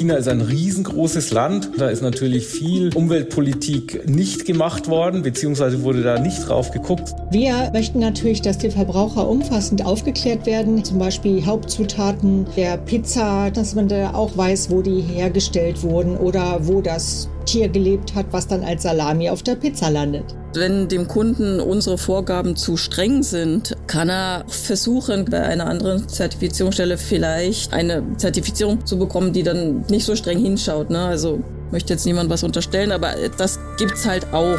China 0.00 0.14
ist 0.14 0.28
ein 0.28 0.40
riesengroßes 0.40 1.30
Land. 1.30 1.72
Da 1.76 1.90
ist 1.90 2.00
natürlich 2.00 2.46
viel 2.46 2.90
Umweltpolitik 2.94 4.08
nicht 4.08 4.46
gemacht 4.46 4.88
worden, 4.88 5.20
beziehungsweise 5.20 5.82
wurde 5.82 6.02
da 6.02 6.18
nicht 6.18 6.48
drauf 6.48 6.70
geguckt. 6.70 7.14
Wir 7.30 7.70
möchten 7.74 7.98
natürlich, 7.98 8.40
dass 8.40 8.56
die 8.56 8.70
Verbraucher 8.70 9.28
umfassend 9.28 9.84
aufgeklärt 9.84 10.46
werden. 10.46 10.82
Zum 10.84 10.98
Beispiel 10.98 11.44
Hauptzutaten 11.44 12.46
der 12.56 12.78
Pizza, 12.78 13.50
dass 13.50 13.74
man 13.74 13.88
da 13.88 14.14
auch 14.14 14.34
weiß, 14.38 14.70
wo 14.70 14.80
die 14.80 15.02
hergestellt 15.02 15.82
wurden 15.82 16.16
oder 16.16 16.60
wo 16.62 16.80
das 16.80 17.28
Tier 17.50 17.68
gelebt 17.68 18.14
hat, 18.14 18.26
was 18.30 18.46
dann 18.46 18.62
als 18.62 18.84
Salami 18.84 19.28
auf 19.28 19.42
der 19.42 19.56
Pizza 19.56 19.90
landet. 19.90 20.36
Wenn 20.54 20.86
dem 20.86 21.08
Kunden 21.08 21.58
unsere 21.58 21.98
Vorgaben 21.98 22.54
zu 22.54 22.76
streng 22.76 23.24
sind, 23.24 23.76
kann 23.88 24.08
er 24.08 24.44
versuchen, 24.46 25.24
bei 25.24 25.42
einer 25.42 25.66
anderen 25.66 26.08
Zertifizierungsstelle 26.08 26.96
vielleicht 26.96 27.72
eine 27.72 28.04
Zertifizierung 28.18 28.86
zu 28.86 28.98
bekommen, 28.98 29.32
die 29.32 29.42
dann 29.42 29.84
nicht 29.88 30.04
so 30.04 30.14
streng 30.14 30.38
hinschaut. 30.38 30.90
Ne? 30.90 31.00
Also 31.00 31.40
möchte 31.72 31.92
jetzt 31.92 32.06
niemand 32.06 32.30
was 32.30 32.44
unterstellen, 32.44 32.92
aber 32.92 33.14
das 33.36 33.58
gibt's 33.78 34.06
halt 34.06 34.32
auch. 34.32 34.58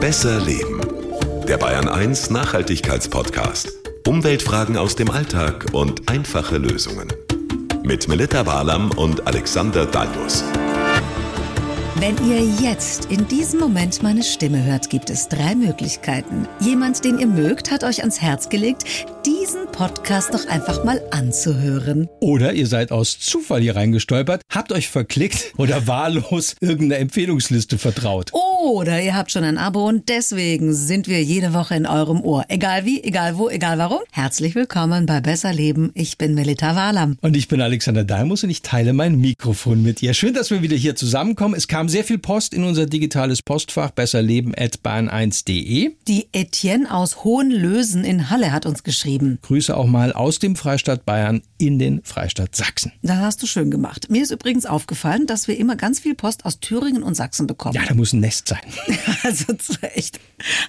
Besser 0.00 0.40
Leben. 0.40 0.80
Der 1.46 1.56
Bayern 1.56 1.88
1 1.88 2.30
Nachhaltigkeitspodcast. 2.30 3.68
Umweltfragen 4.08 4.76
aus 4.76 4.96
dem 4.96 5.10
Alltag 5.10 5.66
und 5.72 6.10
einfache 6.10 6.58
Lösungen. 6.58 7.08
Mit 7.84 8.08
Melita 8.08 8.44
Walam 8.44 8.90
und 8.92 9.26
Alexander 9.26 9.86
Dalmus. 9.86 10.42
Wenn 12.00 12.16
ihr 12.26 12.42
jetzt 12.62 13.12
in 13.12 13.28
diesem 13.28 13.60
Moment 13.60 14.02
meine 14.02 14.22
Stimme 14.22 14.64
hört, 14.64 14.88
gibt 14.88 15.10
es 15.10 15.28
drei 15.28 15.54
Möglichkeiten. 15.54 16.48
Jemand, 16.58 17.04
den 17.04 17.18
ihr 17.18 17.26
mögt, 17.26 17.70
hat 17.70 17.84
euch 17.84 18.00
ans 18.00 18.22
Herz 18.22 18.48
gelegt, 18.48 18.84
diesen 19.26 19.66
Podcast 19.66 20.32
doch 20.32 20.46
einfach 20.48 20.82
mal 20.82 21.02
anzuhören. 21.10 22.08
Oder 22.20 22.54
ihr 22.54 22.66
seid 22.66 22.90
aus 22.90 23.20
Zufall 23.20 23.60
hier 23.60 23.76
reingestolpert, 23.76 24.40
habt 24.48 24.72
euch 24.72 24.88
verklickt 24.88 25.52
oder 25.58 25.86
wahllos 25.86 26.56
irgendeiner 26.62 27.02
Empfehlungsliste 27.02 27.76
vertraut. 27.76 28.30
Oder 28.62 29.00
ihr 29.00 29.16
habt 29.16 29.30
schon 29.30 29.42
ein 29.42 29.56
Abo 29.56 29.88
und 29.88 30.10
deswegen 30.10 30.74
sind 30.74 31.08
wir 31.08 31.22
jede 31.22 31.54
Woche 31.54 31.74
in 31.76 31.86
eurem 31.86 32.20
Ohr. 32.20 32.44
Egal 32.48 32.84
wie, 32.84 33.02
egal 33.02 33.38
wo, 33.38 33.48
egal 33.48 33.78
warum. 33.78 34.00
Herzlich 34.12 34.54
willkommen 34.54 35.06
bei 35.06 35.22
Besser 35.22 35.54
Leben. 35.54 35.92
Ich 35.94 36.18
bin 36.18 36.34
Melita 36.34 36.76
Walam. 36.76 37.16
Und 37.22 37.38
ich 37.38 37.48
bin 37.48 37.62
Alexander 37.62 38.04
Dalmus 38.04 38.44
und 38.44 38.50
ich 38.50 38.60
teile 38.60 38.92
mein 38.92 39.18
Mikrofon 39.18 39.82
mit 39.82 40.02
ihr. 40.02 40.12
Schön, 40.12 40.34
dass 40.34 40.50
wir 40.50 40.60
wieder 40.60 40.76
hier 40.76 40.94
zusammenkommen. 40.94 41.54
Es 41.54 41.68
kam 41.68 41.88
sehr 41.88 42.04
viel 42.04 42.18
Post 42.18 42.52
in 42.52 42.64
unser 42.64 42.84
digitales 42.84 43.40
Postfach 43.40 43.92
besserleben.bahn1.de. 43.92 45.92
Die 46.06 46.28
Etienne 46.32 46.92
aus 46.92 47.24
Hohenlösen 47.24 48.04
in 48.04 48.28
Halle 48.28 48.52
hat 48.52 48.66
uns 48.66 48.82
geschrieben. 48.82 49.38
Grüße 49.40 49.74
auch 49.74 49.86
mal 49.86 50.12
aus 50.12 50.38
dem 50.38 50.54
Freistaat 50.54 51.06
Bayern 51.06 51.40
in 51.56 51.78
den 51.78 52.02
Freistaat 52.04 52.54
Sachsen. 52.54 52.92
Das 53.00 53.16
hast 53.16 53.42
du 53.42 53.46
schön 53.46 53.70
gemacht. 53.70 54.10
Mir 54.10 54.22
ist 54.22 54.32
übrigens 54.32 54.66
aufgefallen, 54.66 55.26
dass 55.26 55.48
wir 55.48 55.56
immer 55.56 55.76
ganz 55.76 55.98
viel 55.98 56.14
Post 56.14 56.44
aus 56.44 56.60
Thüringen 56.60 57.02
und 57.02 57.14
Sachsen 57.14 57.46
bekommen. 57.46 57.74
Ja, 57.74 57.86
da 57.88 57.94
muss 57.94 58.12
ein 58.12 58.20
Nest 58.20 58.49
sein. 58.50 58.60
Also 59.22 59.54
echt. 59.94 60.18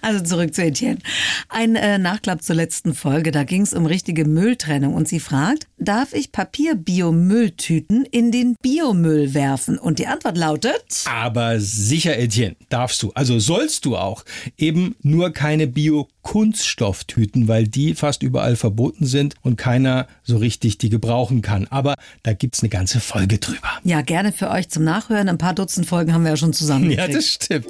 Also 0.01 0.23
zurück 0.23 0.53
zu 0.53 0.63
Etienne. 0.63 0.99
Ein 1.47 1.75
äh, 1.75 1.97
Nachklapp 1.97 2.43
zur 2.43 2.55
letzten 2.55 2.93
Folge. 2.93 3.31
Da 3.31 3.43
ging 3.43 3.61
es 3.61 3.73
um 3.73 3.85
richtige 3.85 4.25
Mülltrennung 4.25 4.93
und 4.93 5.07
sie 5.07 5.19
fragt, 5.19 5.67
darf 5.81 6.13
ich 6.13 6.31
Papier-Biomülltüten 6.31 8.05
in 8.05 8.31
den 8.31 8.55
Biomüll 8.61 9.33
werfen? 9.33 9.77
Und 9.77 9.99
die 9.99 10.07
Antwort 10.07 10.38
lautet... 10.38 11.03
Aber 11.05 11.59
sicher, 11.59 12.17
Etienne, 12.17 12.55
darfst 12.69 13.01
du. 13.03 13.11
Also 13.15 13.39
sollst 13.39 13.85
du 13.85 13.97
auch. 13.97 14.23
Eben 14.57 14.95
nur 15.01 15.31
keine 15.31 15.65
Bio-Kunststofftüten, 15.67 17.47
weil 17.47 17.67
die 17.67 17.95
fast 17.95 18.21
überall 18.21 18.55
verboten 18.55 19.05
sind 19.05 19.35
und 19.41 19.57
keiner 19.57 20.07
so 20.23 20.38
richtig 20.38 20.77
die 20.77 20.89
gebrauchen 20.89 21.41
kann. 21.41 21.67
Aber 21.67 21.95
da 22.21 22.33
gibt's 22.33 22.61
eine 22.61 22.69
ganze 22.69 22.99
Folge 22.99 23.39
drüber. 23.39 23.79
Ja, 23.83 24.01
gerne 24.01 24.31
für 24.31 24.51
euch 24.51 24.69
zum 24.69 24.83
Nachhören. 24.83 25.29
Ein 25.29 25.39
paar 25.39 25.55
Dutzend 25.55 25.88
Folgen 25.88 26.13
haben 26.13 26.23
wir 26.23 26.31
ja 26.31 26.38
schon 26.38 26.53
zusammen. 26.53 26.91
Ja, 26.91 27.07
das 27.07 27.25
stimmt. 27.25 27.66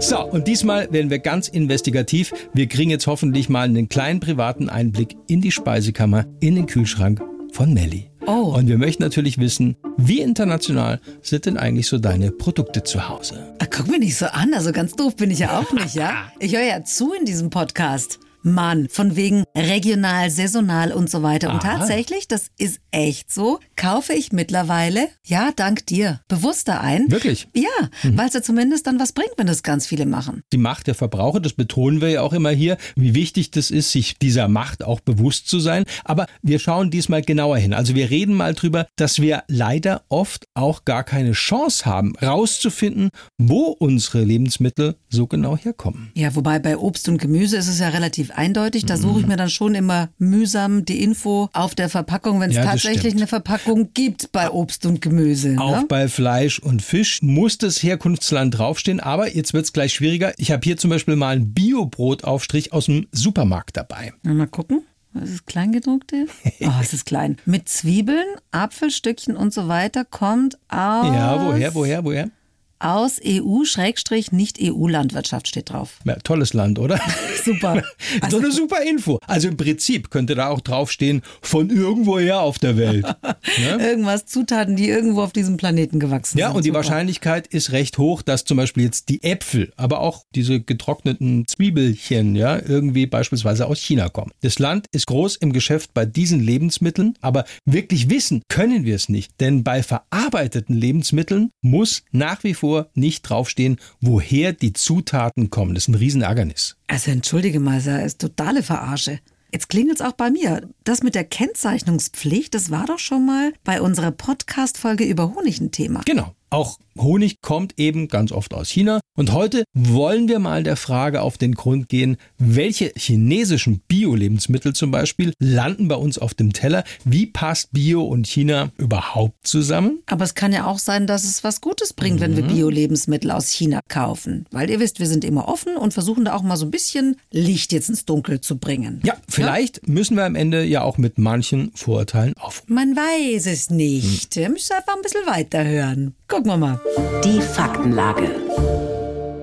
So, 0.00 0.22
und 0.22 0.46
diesmal 0.46 0.92
werden 0.92 1.10
wir 1.10 1.20
ganz 1.20 1.48
investigativ. 1.48 2.34
Wir 2.52 2.66
kriegen 2.66 2.90
jetzt 2.90 3.06
hoffentlich 3.06 3.48
mal 3.48 3.62
einen 3.62 3.88
kleinen 3.88 4.20
privaten 4.20 4.68
Einblick 4.68 5.16
in 5.26 5.40
die 5.40 5.52
Speisekammer, 5.52 6.26
in 6.40 6.54
den 6.54 6.66
Kühlschrank 6.66 7.22
von 7.56 7.72
Melli. 7.72 8.10
Oh. 8.26 8.54
Und 8.54 8.68
wir 8.68 8.76
möchten 8.76 9.02
natürlich 9.02 9.38
wissen, 9.38 9.76
wie 9.96 10.20
international 10.20 11.00
sind 11.22 11.46
denn 11.46 11.56
eigentlich 11.56 11.86
so 11.86 11.96
deine 11.96 12.30
Produkte 12.30 12.82
zu 12.82 13.08
Hause? 13.08 13.54
Ach, 13.60 13.66
guck 13.70 13.88
mir 13.88 13.98
nicht 13.98 14.14
so 14.14 14.26
an, 14.26 14.52
also 14.52 14.72
ganz 14.72 14.92
doof 14.92 15.16
bin 15.16 15.30
ich 15.30 15.38
ja 15.38 15.58
auch 15.58 15.72
nicht, 15.72 15.94
ja? 15.94 16.30
Ich 16.38 16.54
höre 16.54 16.64
ja 16.64 16.84
zu 16.84 17.14
in 17.14 17.24
diesem 17.24 17.48
Podcast. 17.48 18.18
Mann, 18.46 18.88
von 18.88 19.16
wegen 19.16 19.44
regional, 19.56 20.30
saisonal 20.30 20.92
und 20.92 21.10
so 21.10 21.22
weiter. 21.22 21.50
Und 21.50 21.64
Aha. 21.64 21.78
tatsächlich, 21.78 22.28
das 22.28 22.46
ist 22.58 22.80
echt 22.90 23.32
so, 23.32 23.58
kaufe 23.74 24.12
ich 24.12 24.32
mittlerweile, 24.32 25.08
ja, 25.24 25.50
dank 25.54 25.84
dir, 25.86 26.20
bewusster 26.28 26.80
ein. 26.80 27.10
Wirklich? 27.10 27.48
Ja, 27.54 27.68
weil 28.02 28.28
es 28.28 28.34
ja 28.34 28.42
zumindest 28.42 28.86
dann 28.86 29.00
was 29.00 29.12
bringt, 29.12 29.32
wenn 29.36 29.46
das 29.46 29.62
ganz 29.62 29.86
viele 29.86 30.06
machen. 30.06 30.42
Die 30.52 30.58
Macht 30.58 30.86
der 30.86 30.94
Verbraucher, 30.94 31.40
das 31.40 31.52
betonen 31.52 32.00
wir 32.00 32.08
ja 32.08 32.22
auch 32.22 32.32
immer 32.32 32.50
hier, 32.50 32.76
wie 32.94 33.14
wichtig 33.14 33.50
das 33.50 33.70
ist, 33.70 33.90
sich 33.90 34.18
dieser 34.18 34.48
Macht 34.48 34.84
auch 34.84 35.00
bewusst 35.00 35.48
zu 35.48 35.58
sein. 35.58 35.84
Aber 36.04 36.26
wir 36.42 36.58
schauen 36.58 36.90
diesmal 36.90 37.22
genauer 37.22 37.58
hin. 37.58 37.74
Also 37.74 37.94
wir 37.94 38.10
reden 38.10 38.34
mal 38.34 38.54
drüber, 38.54 38.86
dass 38.96 39.20
wir 39.20 39.42
leider 39.48 40.02
oft 40.08 40.46
auch 40.54 40.84
gar 40.84 41.02
keine 41.02 41.32
Chance 41.32 41.84
haben, 41.84 42.14
rauszufinden, 42.22 43.10
wo 43.38 43.64
unsere 43.78 44.22
Lebensmittel 44.22 44.96
so 45.08 45.26
genau 45.26 45.56
herkommen. 45.56 46.10
Ja, 46.14 46.34
wobei 46.36 46.58
bei 46.58 46.76
Obst 46.76 47.08
und 47.08 47.18
Gemüse 47.18 47.56
ist 47.56 47.68
es 47.68 47.80
ja 47.80 47.88
relativ 47.88 48.30
eindeutig. 48.36 48.86
Da 48.86 48.96
suche 48.96 49.20
ich 49.20 49.26
mir 49.26 49.36
dann 49.36 49.50
schon 49.50 49.74
immer 49.74 50.08
mühsam 50.18 50.84
die 50.84 51.02
Info 51.02 51.48
auf 51.52 51.74
der 51.74 51.88
Verpackung, 51.88 52.40
wenn 52.40 52.50
es 52.50 52.56
Ja, 52.56 52.64
tatsächlich 52.64 53.14
eine 53.14 53.26
Verpackung 53.26 53.90
gibt 53.94 54.32
bei 54.32 54.50
Obst 54.50 54.86
und 54.86 55.00
Gemüse. 55.00 55.56
Auch 55.58 55.80
ne? 55.80 55.84
bei 55.88 56.08
Fleisch 56.08 56.58
und 56.58 56.82
Fisch 56.82 57.22
muss 57.22 57.58
das 57.58 57.82
Herkunftsland 57.82 58.58
draufstehen, 58.58 59.00
aber 59.00 59.34
jetzt 59.34 59.54
wird's 59.54 59.72
gleich 59.72 59.94
schwieriger. 59.94 60.32
Ich 60.38 60.50
habe 60.50 60.62
hier 60.64 60.76
zum 60.76 60.90
Beispiel 60.90 61.16
mal 61.16 61.36
einen 61.36 61.52
Biobrotaufstrich 61.54 62.72
aus 62.72 62.86
dem 62.86 63.06
Supermarkt 63.12 63.76
dabei. 63.76 64.12
Na, 64.22 64.34
mal 64.34 64.46
gucken. 64.46 64.82
Ist 65.22 65.46
Kleingedruckte? 65.46 66.26
Oh, 66.60 66.70
es 66.80 66.92
ist 66.92 67.06
klein. 67.06 67.36
Mit 67.44 67.68
Zwiebeln, 67.68 68.26
Apfelstückchen 68.50 69.36
und 69.36 69.52
so 69.52 69.68
weiter 69.68 70.04
kommt 70.04 70.56
aus. 70.68 71.06
Ja, 71.06 71.46
woher, 71.46 71.74
woher, 71.74 72.04
woher? 72.04 72.30
Aus 72.78 73.18
EU-Nicht-EU-Landwirtschaft 73.24 75.48
steht 75.48 75.70
drauf. 75.70 75.98
Ja, 76.04 76.16
tolles 76.16 76.52
Land, 76.52 76.78
oder? 76.78 77.00
Super. 77.44 77.82
Doch 78.30 78.38
eine 78.38 78.52
super 78.52 78.82
Info. 78.82 79.18
Also 79.26 79.48
im 79.48 79.56
Prinzip 79.56 80.10
könnte 80.10 80.34
da 80.34 80.48
auch 80.48 80.60
draufstehen, 80.60 81.22
von 81.40 81.70
irgendwoher 81.70 82.40
auf 82.40 82.58
der 82.58 82.76
Welt. 82.76 83.06
Ne? 83.58 83.78
Irgendwas, 83.80 84.26
Zutaten, 84.26 84.76
die 84.76 84.88
irgendwo 84.88 85.22
auf 85.22 85.32
diesem 85.32 85.56
Planeten 85.56 86.00
gewachsen 86.00 86.36
Ja, 86.38 86.48
sind. 86.48 86.56
und 86.56 86.64
die 86.64 86.68
Super. 86.70 86.78
Wahrscheinlichkeit 86.78 87.46
ist 87.46 87.70
recht 87.72 87.96
hoch, 87.96 88.22
dass 88.22 88.44
zum 88.44 88.56
Beispiel 88.56 88.82
jetzt 88.84 89.08
die 89.08 89.22
Äpfel, 89.22 89.72
aber 89.76 90.00
auch 90.00 90.24
diese 90.34 90.60
getrockneten 90.60 91.46
Zwiebelchen, 91.46 92.34
ja, 92.34 92.56
irgendwie 92.58 93.06
beispielsweise 93.06 93.66
aus 93.66 93.80
China 93.80 94.08
kommen. 94.08 94.32
Das 94.42 94.58
Land 94.58 94.86
ist 94.92 95.06
groß 95.06 95.36
im 95.36 95.52
Geschäft 95.52 95.94
bei 95.94 96.04
diesen 96.04 96.40
Lebensmitteln, 96.40 97.14
aber 97.20 97.44
wirklich 97.64 98.10
wissen 98.10 98.42
können 98.48 98.84
wir 98.84 98.96
es 98.96 99.08
nicht. 99.08 99.32
Denn 99.40 99.62
bei 99.64 99.82
verarbeiteten 99.82 100.74
Lebensmitteln 100.76 101.50
muss 101.62 102.02
nach 102.10 102.42
wie 102.44 102.54
vor 102.54 102.65
nicht 102.94 103.22
draufstehen, 103.22 103.78
woher 104.00 104.52
die 104.52 104.72
Zutaten 104.72 105.50
kommen. 105.50 105.74
Das 105.74 105.84
ist 105.84 105.88
ein 105.88 105.94
Riesenärgernis. 105.94 106.76
Also 106.86 107.10
entschuldige 107.10 107.60
mal, 107.60 107.80
das 107.80 108.04
ist 108.04 108.20
totale 108.20 108.62
Verarsche. 108.62 109.20
Jetzt 109.52 109.68
klingelt 109.68 110.00
es 110.00 110.06
auch 110.06 110.12
bei 110.12 110.30
mir. 110.30 110.68
Das 110.84 111.02
mit 111.02 111.14
der 111.14 111.24
Kennzeichnungspflicht, 111.24 112.54
das 112.54 112.70
war 112.70 112.86
doch 112.86 112.98
schon 112.98 113.24
mal 113.24 113.52
bei 113.64 113.80
unserer 113.80 114.10
Podcast-Folge 114.10 115.04
über 115.04 115.34
Honig 115.34 115.60
ein 115.60 115.70
Thema. 115.70 116.02
Genau. 116.04 116.34
Auch 116.50 116.78
Honig 116.98 117.42
kommt 117.42 117.74
eben 117.78 118.08
ganz 118.08 118.32
oft 118.32 118.54
aus 118.54 118.70
China. 118.70 119.00
Und 119.18 119.32
heute 119.32 119.64
wollen 119.74 120.28
wir 120.28 120.38
mal 120.38 120.62
der 120.62 120.76
Frage 120.76 121.20
auf 121.22 121.36
den 121.36 121.54
Grund 121.54 121.88
gehen, 121.88 122.16
welche 122.38 122.92
chinesischen 122.96 123.80
Bio-Lebensmittel 123.88 124.72
zum 124.74 124.90
Beispiel 124.90 125.32
landen 125.38 125.88
bei 125.88 125.94
uns 125.96 126.18
auf 126.18 126.32
dem 126.34 126.52
Teller? 126.54 126.84
Wie 127.04 127.26
passt 127.26 127.72
Bio 127.72 128.02
und 128.04 128.26
China 128.26 128.70
überhaupt 128.78 129.46
zusammen? 129.46 130.00
Aber 130.06 130.24
es 130.24 130.34
kann 130.34 130.52
ja 130.52 130.66
auch 130.66 130.78
sein, 130.78 131.06
dass 131.06 131.24
es 131.24 131.44
was 131.44 131.60
Gutes 131.60 131.92
bringt, 131.92 132.20
wenn 132.20 132.36
wir 132.36 132.44
Mhm. 132.44 132.48
Bio-Lebensmittel 132.54 133.30
aus 133.30 133.50
China 133.50 133.80
kaufen. 133.88 134.46
Weil 134.50 134.70
ihr 134.70 134.80
wisst, 134.80 134.98
wir 135.00 135.06
sind 135.06 135.24
immer 135.24 135.48
offen 135.48 135.76
und 135.76 135.92
versuchen 135.92 136.24
da 136.24 136.34
auch 136.34 136.42
mal 136.42 136.56
so 136.56 136.64
ein 136.66 136.70
bisschen 136.70 137.16
Licht 137.30 137.72
jetzt 137.72 137.88
ins 137.90 138.04
Dunkel 138.06 138.40
zu 138.40 138.56
bringen. 138.58 139.00
Ja, 139.04 139.14
vielleicht 139.28 139.86
müssen 139.88 140.16
wir 140.16 140.24
am 140.24 140.34
Ende 140.34 140.64
ja 140.64 140.82
auch 140.82 140.96
mit 140.98 141.18
manchen 141.18 141.72
Vorurteilen 141.74 142.34
aufräumen. 142.38 142.74
Man 142.74 142.96
weiß 142.96 143.46
es 143.46 143.70
nicht. 143.70 144.36
Ihr 144.36 144.48
müsst 144.48 144.72
einfach 144.72 144.96
ein 144.96 145.02
bisschen 145.02 145.26
weiterhören. 145.26 146.14
Gucken 146.28 146.46
wir 146.46 146.56
mal. 146.56 146.80
Die 147.22 147.40
Faktenlage. 147.40 148.34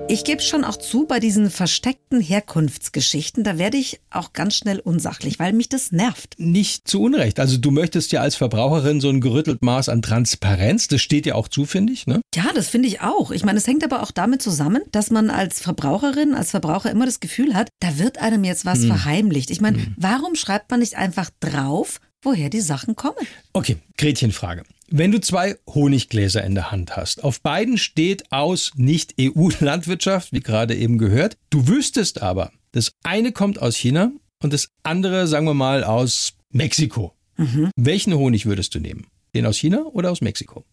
Ich 0.06 0.22
gebe 0.24 0.42
schon 0.42 0.64
auch 0.64 0.76
zu, 0.76 1.06
bei 1.06 1.18
diesen 1.18 1.50
versteckten 1.50 2.20
Herkunftsgeschichten, 2.20 3.42
da 3.42 3.56
werde 3.56 3.78
ich 3.78 4.00
auch 4.10 4.34
ganz 4.34 4.54
schnell 4.54 4.80
unsachlich, 4.80 5.38
weil 5.38 5.54
mich 5.54 5.70
das 5.70 5.92
nervt. 5.92 6.34
Nicht 6.36 6.86
zu 6.86 7.00
Unrecht. 7.02 7.40
Also 7.40 7.56
du 7.56 7.70
möchtest 7.70 8.12
ja 8.12 8.20
als 8.20 8.36
Verbraucherin 8.36 9.00
so 9.00 9.08
ein 9.08 9.22
gerüttelt 9.22 9.62
Maß 9.62 9.88
an 9.88 10.02
Transparenz. 10.02 10.88
Das 10.88 11.00
steht 11.00 11.24
ja 11.24 11.36
auch 11.36 11.48
zu, 11.48 11.64
finde 11.64 11.94
ich. 11.94 12.06
Ne? 12.06 12.20
Ja, 12.34 12.44
das 12.54 12.68
finde 12.68 12.88
ich 12.88 13.00
auch. 13.00 13.30
Ich 13.30 13.44
meine, 13.44 13.56
es 13.58 13.66
hängt 13.66 13.82
aber 13.82 14.02
auch 14.02 14.10
damit 14.10 14.42
zusammen, 14.42 14.82
dass 14.92 15.10
man 15.10 15.30
als 15.30 15.60
Verbraucherin, 15.60 16.34
als 16.34 16.50
Verbraucher 16.50 16.90
immer 16.90 17.06
das 17.06 17.20
Gefühl 17.20 17.54
hat, 17.54 17.70
da 17.80 17.98
wird 17.98 18.18
einem 18.18 18.44
jetzt 18.44 18.66
was 18.66 18.84
verheimlicht. 18.84 19.50
Ich 19.50 19.62
meine, 19.62 19.78
warum 19.96 20.34
schreibt 20.34 20.70
man 20.70 20.80
nicht 20.80 20.96
einfach 20.96 21.30
drauf, 21.40 21.98
woher 22.24 22.50
die 22.50 22.60
Sachen 22.60 22.94
kommen. 22.96 23.26
Okay, 23.52 23.76
Gretchenfrage. 23.96 24.64
Wenn 24.96 25.10
du 25.10 25.20
zwei 25.20 25.56
Honiggläser 25.66 26.44
in 26.44 26.54
der 26.54 26.70
Hand 26.70 26.96
hast, 26.96 27.24
auf 27.24 27.40
beiden 27.40 27.78
steht 27.78 28.30
aus 28.30 28.70
Nicht-EU-Landwirtschaft, 28.76 30.32
wie 30.32 30.38
gerade 30.38 30.76
eben 30.76 30.98
gehört. 30.98 31.36
Du 31.50 31.66
wüsstest 31.66 32.22
aber, 32.22 32.52
das 32.70 32.92
eine 33.02 33.32
kommt 33.32 33.60
aus 33.60 33.74
China 33.74 34.12
und 34.40 34.52
das 34.52 34.68
andere, 34.84 35.26
sagen 35.26 35.46
wir 35.46 35.54
mal, 35.54 35.82
aus 35.82 36.34
Mexiko. 36.50 37.12
Mhm. 37.36 37.72
Welchen 37.74 38.14
Honig 38.14 38.46
würdest 38.46 38.72
du 38.76 38.78
nehmen? 38.78 39.08
Den 39.34 39.46
aus 39.46 39.56
China 39.56 39.84
oder 39.86 40.12
aus 40.12 40.20
Mexiko? 40.20 40.64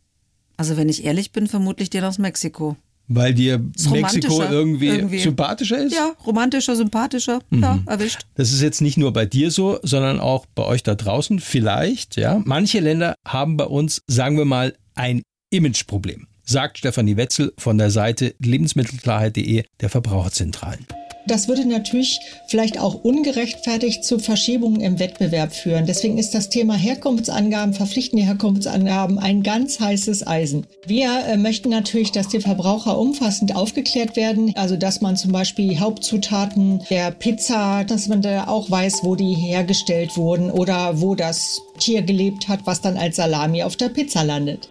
Also 0.56 0.78
wenn 0.78 0.88
ich 0.88 1.04
ehrlich 1.04 1.32
bin, 1.32 1.48
vermutlich 1.48 1.90
den 1.90 2.04
aus 2.04 2.20
Mexiko. 2.20 2.78
Weil 3.13 3.34
dir 3.34 3.60
Mexiko 3.90 4.42
irgendwie, 4.42 4.88
irgendwie, 4.88 5.19
sympathischer 5.19 5.78
ist? 5.80 5.94
Ja, 5.94 6.13
romantischer, 6.25 6.75
sympathischer. 6.75 7.40
Mhm. 7.50 7.63
Ja, 7.63 7.80
erwischt. 7.86 8.22
Das 8.36 8.52
ist 8.54 8.62
jetzt 8.62 8.81
nicht 8.81 8.98
nur 8.98 9.12
bei 9.12 9.25
dir 9.25 9.52
so, 9.52 9.80
sondern 9.84 10.19
auch 10.19 10.46
bei 10.56 10.63
euch 10.63 10.84
da 10.84 10.96
draußen 10.96 11.40
vielleicht. 11.40 12.16
Ja, 12.16 12.42
manche 12.46 12.80
Länder 12.80 13.16
haben 13.28 13.58
bei 13.58 13.66
uns, 13.66 14.02
sagen 14.08 14.38
wir 14.38 14.46
mal, 14.46 14.75
ein 14.96 15.24
Imageproblem, 15.50 16.28
sagt 16.44 16.78
Stefanie 16.78 17.18
Wetzel 17.18 17.54
von 17.58 17.78
der 17.78 17.92
Seite 17.92 18.36
lebensmittelklarheit.de 18.40 19.63
der 19.81 19.90
Verbraucherzentralen. 19.90 20.86
Das 21.28 21.48
würde 21.48 21.66
natürlich 21.66 22.20
vielleicht 22.48 22.80
auch 22.80 23.04
ungerechtfertigt 23.04 24.04
zu 24.04 24.20
Verschiebungen 24.20 24.82
im 24.82 25.00
Wettbewerb 25.00 25.54
führen. 25.54 25.86
Deswegen 25.86 26.18
ist 26.18 26.34
das 26.34 26.50
Thema 26.50 26.76
Herkunftsangaben, 26.76 27.74
verpflichtende 27.74 28.26
Herkunftsangaben 28.26 29.20
ein 29.20 29.44
ganz 29.44 29.80
heißes 29.80 30.26
Eisen. 30.26 30.66
Wir 30.86 31.26
äh, 31.26 31.38
möchten 31.38 31.70
natürlich, 31.70 32.12
dass 32.12 32.28
die 32.28 32.42
Verbraucher 32.42 32.98
umfassend 32.98 33.56
aufgeklärt 33.56 34.16
werden. 34.16 34.54
Also, 34.56 34.78
dass 34.78 35.02
man 35.02 35.16
zum 35.16 35.32
Beispiel 35.32 35.80
Hauptzutaten 35.80 36.84
der 36.90 37.12
Pizza, 37.12 37.84
dass 37.84 38.08
man 38.08 38.22
da 38.22 38.48
auch 38.48 38.70
weiß, 38.70 39.04
wo 39.04 39.16
die 39.16 39.34
hergestellt 39.34 40.18
wurden 40.18 40.52
oder 40.52 41.02
wo 41.02 41.16
das 41.16 41.62
Tier 41.80 42.02
gelebt 42.02 42.48
hat, 42.48 42.62
was 42.66 42.82
dann 42.82 42.98
als 42.98 43.16
Salami 43.16 43.64
auf 43.64 43.76
der 43.76 43.90
Pizza 43.90 44.24
landet. 44.24 44.70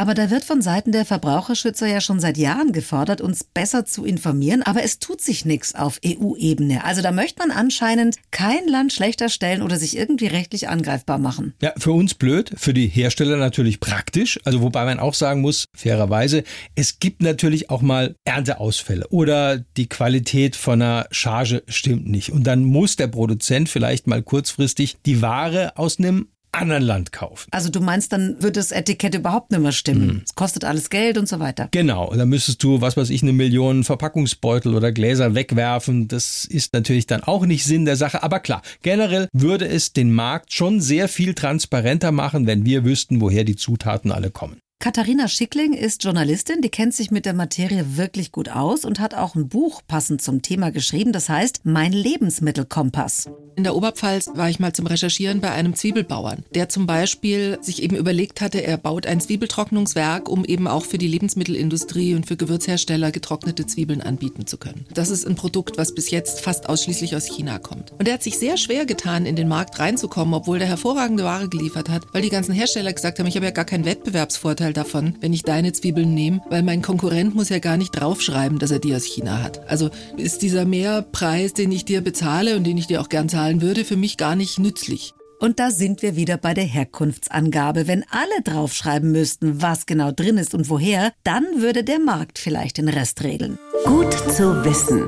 Aber 0.00 0.14
da 0.14 0.30
wird 0.30 0.46
von 0.46 0.62
Seiten 0.62 0.92
der 0.92 1.04
Verbraucherschützer 1.04 1.86
ja 1.86 2.00
schon 2.00 2.20
seit 2.20 2.38
Jahren 2.38 2.72
gefordert, 2.72 3.20
uns 3.20 3.44
besser 3.44 3.84
zu 3.84 4.06
informieren, 4.06 4.62
aber 4.62 4.82
es 4.82 4.98
tut 4.98 5.20
sich 5.20 5.44
nichts 5.44 5.74
auf 5.74 6.00
EU-Ebene. 6.02 6.84
Also 6.84 7.02
da 7.02 7.12
möchte 7.12 7.46
man 7.46 7.50
anscheinend 7.50 8.16
kein 8.30 8.66
Land 8.66 8.94
schlechter 8.94 9.28
stellen 9.28 9.60
oder 9.60 9.76
sich 9.76 9.98
irgendwie 9.98 10.28
rechtlich 10.28 10.70
angreifbar 10.70 11.18
machen. 11.18 11.52
Ja, 11.60 11.74
für 11.76 11.92
uns 11.92 12.14
blöd, 12.14 12.50
für 12.56 12.72
die 12.72 12.86
Hersteller 12.86 13.36
natürlich 13.36 13.78
praktisch. 13.78 14.40
Also 14.44 14.62
wobei 14.62 14.86
man 14.86 15.00
auch 15.00 15.12
sagen 15.12 15.42
muss, 15.42 15.66
fairerweise, 15.76 16.44
es 16.74 16.98
gibt 16.98 17.20
natürlich 17.20 17.68
auch 17.68 17.82
mal 17.82 18.14
Ernteausfälle 18.24 19.06
oder 19.08 19.58
die 19.58 19.90
Qualität 19.90 20.56
von 20.56 20.80
einer 20.80 21.08
Charge 21.10 21.62
stimmt 21.68 22.08
nicht. 22.08 22.32
Und 22.32 22.44
dann 22.44 22.64
muss 22.64 22.96
der 22.96 23.08
Produzent 23.08 23.68
vielleicht 23.68 24.06
mal 24.06 24.22
kurzfristig 24.22 24.96
die 25.04 25.20
Ware 25.20 25.76
aus 25.76 25.98
einem 25.98 26.28
anderen 26.52 26.82
Land 26.82 27.12
kaufen. 27.12 27.48
Also 27.50 27.70
du 27.70 27.80
meinst, 27.80 28.12
dann 28.12 28.42
wird 28.42 28.56
das 28.56 28.72
Etikett 28.72 29.14
überhaupt 29.14 29.50
nicht 29.50 29.60
mehr 29.60 29.72
stimmen. 29.72 30.06
Mhm. 30.06 30.22
Es 30.24 30.34
kostet 30.34 30.64
alles 30.64 30.90
Geld 30.90 31.18
und 31.18 31.28
so 31.28 31.38
weiter. 31.40 31.68
Genau, 31.70 32.08
und 32.08 32.18
dann 32.18 32.28
müsstest 32.28 32.62
du, 32.62 32.80
was 32.80 32.96
weiß 32.96 33.10
ich, 33.10 33.22
eine 33.22 33.32
Million 33.32 33.84
Verpackungsbeutel 33.84 34.74
oder 34.74 34.92
Gläser 34.92 35.34
wegwerfen. 35.34 36.08
Das 36.08 36.44
ist 36.44 36.72
natürlich 36.72 37.06
dann 37.06 37.22
auch 37.22 37.46
nicht 37.46 37.64
Sinn 37.64 37.84
der 37.84 37.96
Sache. 37.96 38.22
Aber 38.22 38.40
klar, 38.40 38.62
generell 38.82 39.28
würde 39.32 39.66
es 39.68 39.92
den 39.92 40.12
Markt 40.12 40.52
schon 40.52 40.80
sehr 40.80 41.08
viel 41.08 41.34
transparenter 41.34 42.12
machen, 42.12 42.46
wenn 42.46 42.64
wir 42.64 42.84
wüssten, 42.84 43.20
woher 43.20 43.44
die 43.44 43.56
Zutaten 43.56 44.10
alle 44.10 44.30
kommen. 44.30 44.60
Katharina 44.82 45.28
Schickling 45.28 45.74
ist 45.74 46.02
Journalistin, 46.04 46.62
die 46.62 46.70
kennt 46.70 46.94
sich 46.94 47.10
mit 47.10 47.26
der 47.26 47.34
Materie 47.34 47.98
wirklich 47.98 48.32
gut 48.32 48.48
aus 48.48 48.86
und 48.86 48.98
hat 48.98 49.14
auch 49.14 49.34
ein 49.34 49.46
Buch 49.46 49.82
passend 49.86 50.22
zum 50.22 50.40
Thema 50.40 50.70
geschrieben, 50.70 51.12
das 51.12 51.28
heißt 51.28 51.60
Mein 51.64 51.92
Lebensmittelkompass. 51.92 53.28
In 53.56 53.64
der 53.64 53.76
Oberpfalz 53.76 54.30
war 54.36 54.48
ich 54.48 54.58
mal 54.58 54.72
zum 54.72 54.86
Recherchieren 54.86 55.42
bei 55.42 55.50
einem 55.50 55.74
Zwiebelbauern, 55.74 56.44
der 56.54 56.70
zum 56.70 56.86
Beispiel 56.86 57.58
sich 57.60 57.82
eben 57.82 57.94
überlegt 57.94 58.40
hatte, 58.40 58.64
er 58.64 58.78
baut 58.78 59.06
ein 59.06 59.20
Zwiebeltrocknungswerk, 59.20 60.30
um 60.30 60.46
eben 60.46 60.66
auch 60.66 60.86
für 60.86 60.96
die 60.96 61.08
Lebensmittelindustrie 61.08 62.14
und 62.14 62.26
für 62.26 62.38
Gewürzhersteller 62.38 63.10
getrocknete 63.10 63.66
Zwiebeln 63.66 64.00
anbieten 64.00 64.46
zu 64.46 64.56
können. 64.56 64.86
Das 64.94 65.10
ist 65.10 65.26
ein 65.26 65.34
Produkt, 65.34 65.76
was 65.76 65.94
bis 65.94 66.10
jetzt 66.10 66.40
fast 66.40 66.70
ausschließlich 66.70 67.14
aus 67.14 67.26
China 67.26 67.58
kommt. 67.58 67.92
Und 67.98 68.08
er 68.08 68.14
hat 68.14 68.22
sich 68.22 68.38
sehr 68.38 68.56
schwer 68.56 68.86
getan, 68.86 69.26
in 69.26 69.36
den 69.36 69.48
Markt 69.48 69.78
reinzukommen, 69.78 70.32
obwohl 70.32 70.58
der 70.58 70.68
hervorragende 70.68 71.24
Ware 71.24 71.50
geliefert 71.50 71.90
hat, 71.90 72.06
weil 72.12 72.22
die 72.22 72.30
ganzen 72.30 72.54
Hersteller 72.54 72.94
gesagt 72.94 73.18
haben, 73.18 73.26
ich 73.26 73.36
habe 73.36 73.44
ja 73.44 73.52
gar 73.52 73.66
keinen 73.66 73.84
Wettbewerbsvorteil 73.84 74.69
Vorteil 74.70 74.72
davon, 74.72 75.14
wenn 75.20 75.32
ich 75.32 75.42
deine 75.42 75.72
Zwiebeln 75.72 76.14
nehme, 76.14 76.40
weil 76.48 76.62
mein 76.62 76.82
Konkurrent 76.82 77.34
muss 77.34 77.48
ja 77.48 77.58
gar 77.58 77.76
nicht 77.76 77.90
draufschreiben, 77.92 78.58
dass 78.58 78.70
er 78.70 78.78
die 78.78 78.94
aus 78.94 79.04
China 79.04 79.42
hat. 79.42 79.68
Also 79.68 79.90
ist 80.16 80.42
dieser 80.42 80.64
Mehrpreis, 80.64 81.54
den 81.54 81.72
ich 81.72 81.84
dir 81.84 82.00
bezahle 82.00 82.56
und 82.56 82.64
den 82.64 82.78
ich 82.78 82.86
dir 82.86 83.00
auch 83.00 83.08
gern 83.08 83.28
zahlen 83.28 83.60
würde, 83.60 83.84
für 83.84 83.96
mich 83.96 84.16
gar 84.16 84.36
nicht 84.36 84.58
nützlich. 84.58 85.14
Und 85.38 85.58
da 85.58 85.70
sind 85.70 86.02
wir 86.02 86.16
wieder 86.16 86.36
bei 86.36 86.52
der 86.52 86.64
Herkunftsangabe. 86.64 87.86
Wenn 87.86 88.04
alle 88.10 88.42
draufschreiben 88.44 89.10
müssten, 89.10 89.62
was 89.62 89.86
genau 89.86 90.12
drin 90.12 90.36
ist 90.36 90.54
und 90.54 90.68
woher, 90.68 91.12
dann 91.24 91.44
würde 91.56 91.82
der 91.82 91.98
Markt 91.98 92.38
vielleicht 92.38 92.76
den 92.76 92.88
Rest 92.88 93.22
regeln. 93.24 93.58
Gut 93.84 94.12
zu 94.12 94.64
wissen. 94.64 95.06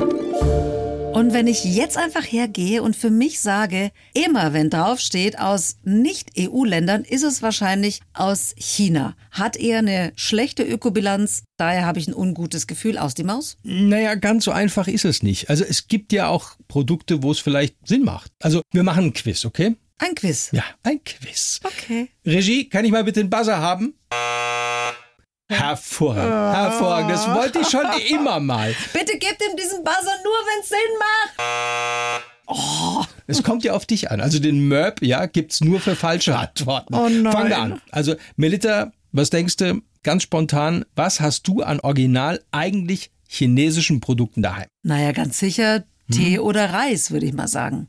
Und 1.12 1.35
wenn 1.35 1.47
ich 1.47 1.64
jetzt 1.64 1.99
einfach 1.99 2.25
hergehe 2.25 2.82
und 2.82 2.97
für 2.97 3.11
mich 3.11 3.41
sage, 3.41 3.91
immer 4.14 4.55
wenn 4.55 4.70
draufsteht 4.70 5.38
aus 5.38 5.76
Nicht-EU-Ländern, 5.85 7.05
ist 7.05 7.23
es 7.23 7.43
wahrscheinlich 7.43 8.00
aus 8.14 8.55
China. 8.56 9.14
Hat 9.31 9.59
eher 9.59 9.81
eine 9.81 10.12
schlechte 10.17 10.62
Ökobilanz, 10.62 11.43
daher 11.59 11.85
habe 11.85 11.99
ich 11.99 12.09
ein 12.09 12.14
ungutes 12.14 12.67
Gefühl 12.67 12.97
aus 12.97 13.12
die 13.14 13.25
Maus? 13.25 13.59
Naja, 13.62 14.14
ganz 14.14 14.44
so 14.44 14.53
einfach 14.53 14.88
ist 14.88 15.05
es 15.05 15.23
nicht. 15.23 15.50
Also 15.50 15.64
es 15.64 15.87
gibt 15.87 16.14
ja 16.14 16.29
auch 16.29 16.53
Produkte, 16.67 17.23
wo 17.23 17.31
es 17.31 17.41
vielleicht 17.41 17.76
Sinn 17.87 18.05
macht. 18.05 18.32
Also 18.41 18.62
wir 18.73 18.82
machen 18.82 19.05
ein 19.05 19.12
Quiz, 19.12 19.44
okay? 19.44 19.76
Ein 19.99 20.15
Quiz? 20.15 20.49
Ja, 20.53 20.65
ein 20.82 21.05
Quiz. 21.05 21.61
Okay. 21.62 22.08
Regie, 22.25 22.70
kann 22.70 22.87
ich 22.87 22.91
mal 22.91 23.05
bitte 23.05 23.20
den 23.20 23.29
Buzzer 23.29 23.58
haben? 23.58 23.94
Hervorragend, 25.52 26.56
hervorragend. 26.56 27.10
Das 27.12 27.28
wollte 27.34 27.60
ich 27.60 27.69
schon 27.69 27.87
immer 28.10 28.40
mal. 28.40 28.75
Bitte 28.93 29.19
gebt 29.19 29.43
ihm 29.43 29.56
diesen 29.56 29.84
Buzzer 29.84 30.16
nur, 30.25 30.32
wenn 30.32 30.62
es 30.62 30.69
Sinn 30.69 30.78
macht. 30.99 32.25
Oh. 32.46 33.04
Es 33.26 33.43
kommt 33.43 33.64
ja 33.64 33.72
auf 33.72 33.87
dich 33.87 34.10
an. 34.10 34.20
Also 34.20 34.38
den 34.38 34.69
Möb, 34.69 35.02
ja, 35.02 35.26
gibt's 35.26 35.60
nur 35.60 35.81
für 35.81 35.96
falsche 35.96 36.37
Antworten. 36.37 36.94
Oh 36.94 37.08
nein. 37.08 37.32
Fangen 37.32 37.49
wir 37.49 37.58
an. 37.58 37.81
Also 37.90 38.14
Melita, 38.37 38.93
was 39.12 39.31
denkst 39.31 39.56
du, 39.56 39.81
ganz 40.02 40.25
spontan, 40.25 40.84
was 40.96 41.20
hast 41.20 41.46
du 41.49 41.62
an 41.62 41.81
original 41.81 42.43
eigentlich 42.50 43.10
chinesischen 43.28 44.00
Produkten 44.00 44.43
daheim? 44.43 44.66
Naja, 44.82 45.12
ganz 45.12 45.38
sicher 45.38 45.84
Tee 46.10 46.37
hm. 46.37 46.43
oder 46.43 46.72
Reis, 46.72 47.10
würde 47.10 47.26
ich 47.26 47.32
mal 47.32 47.48
sagen. 47.48 47.88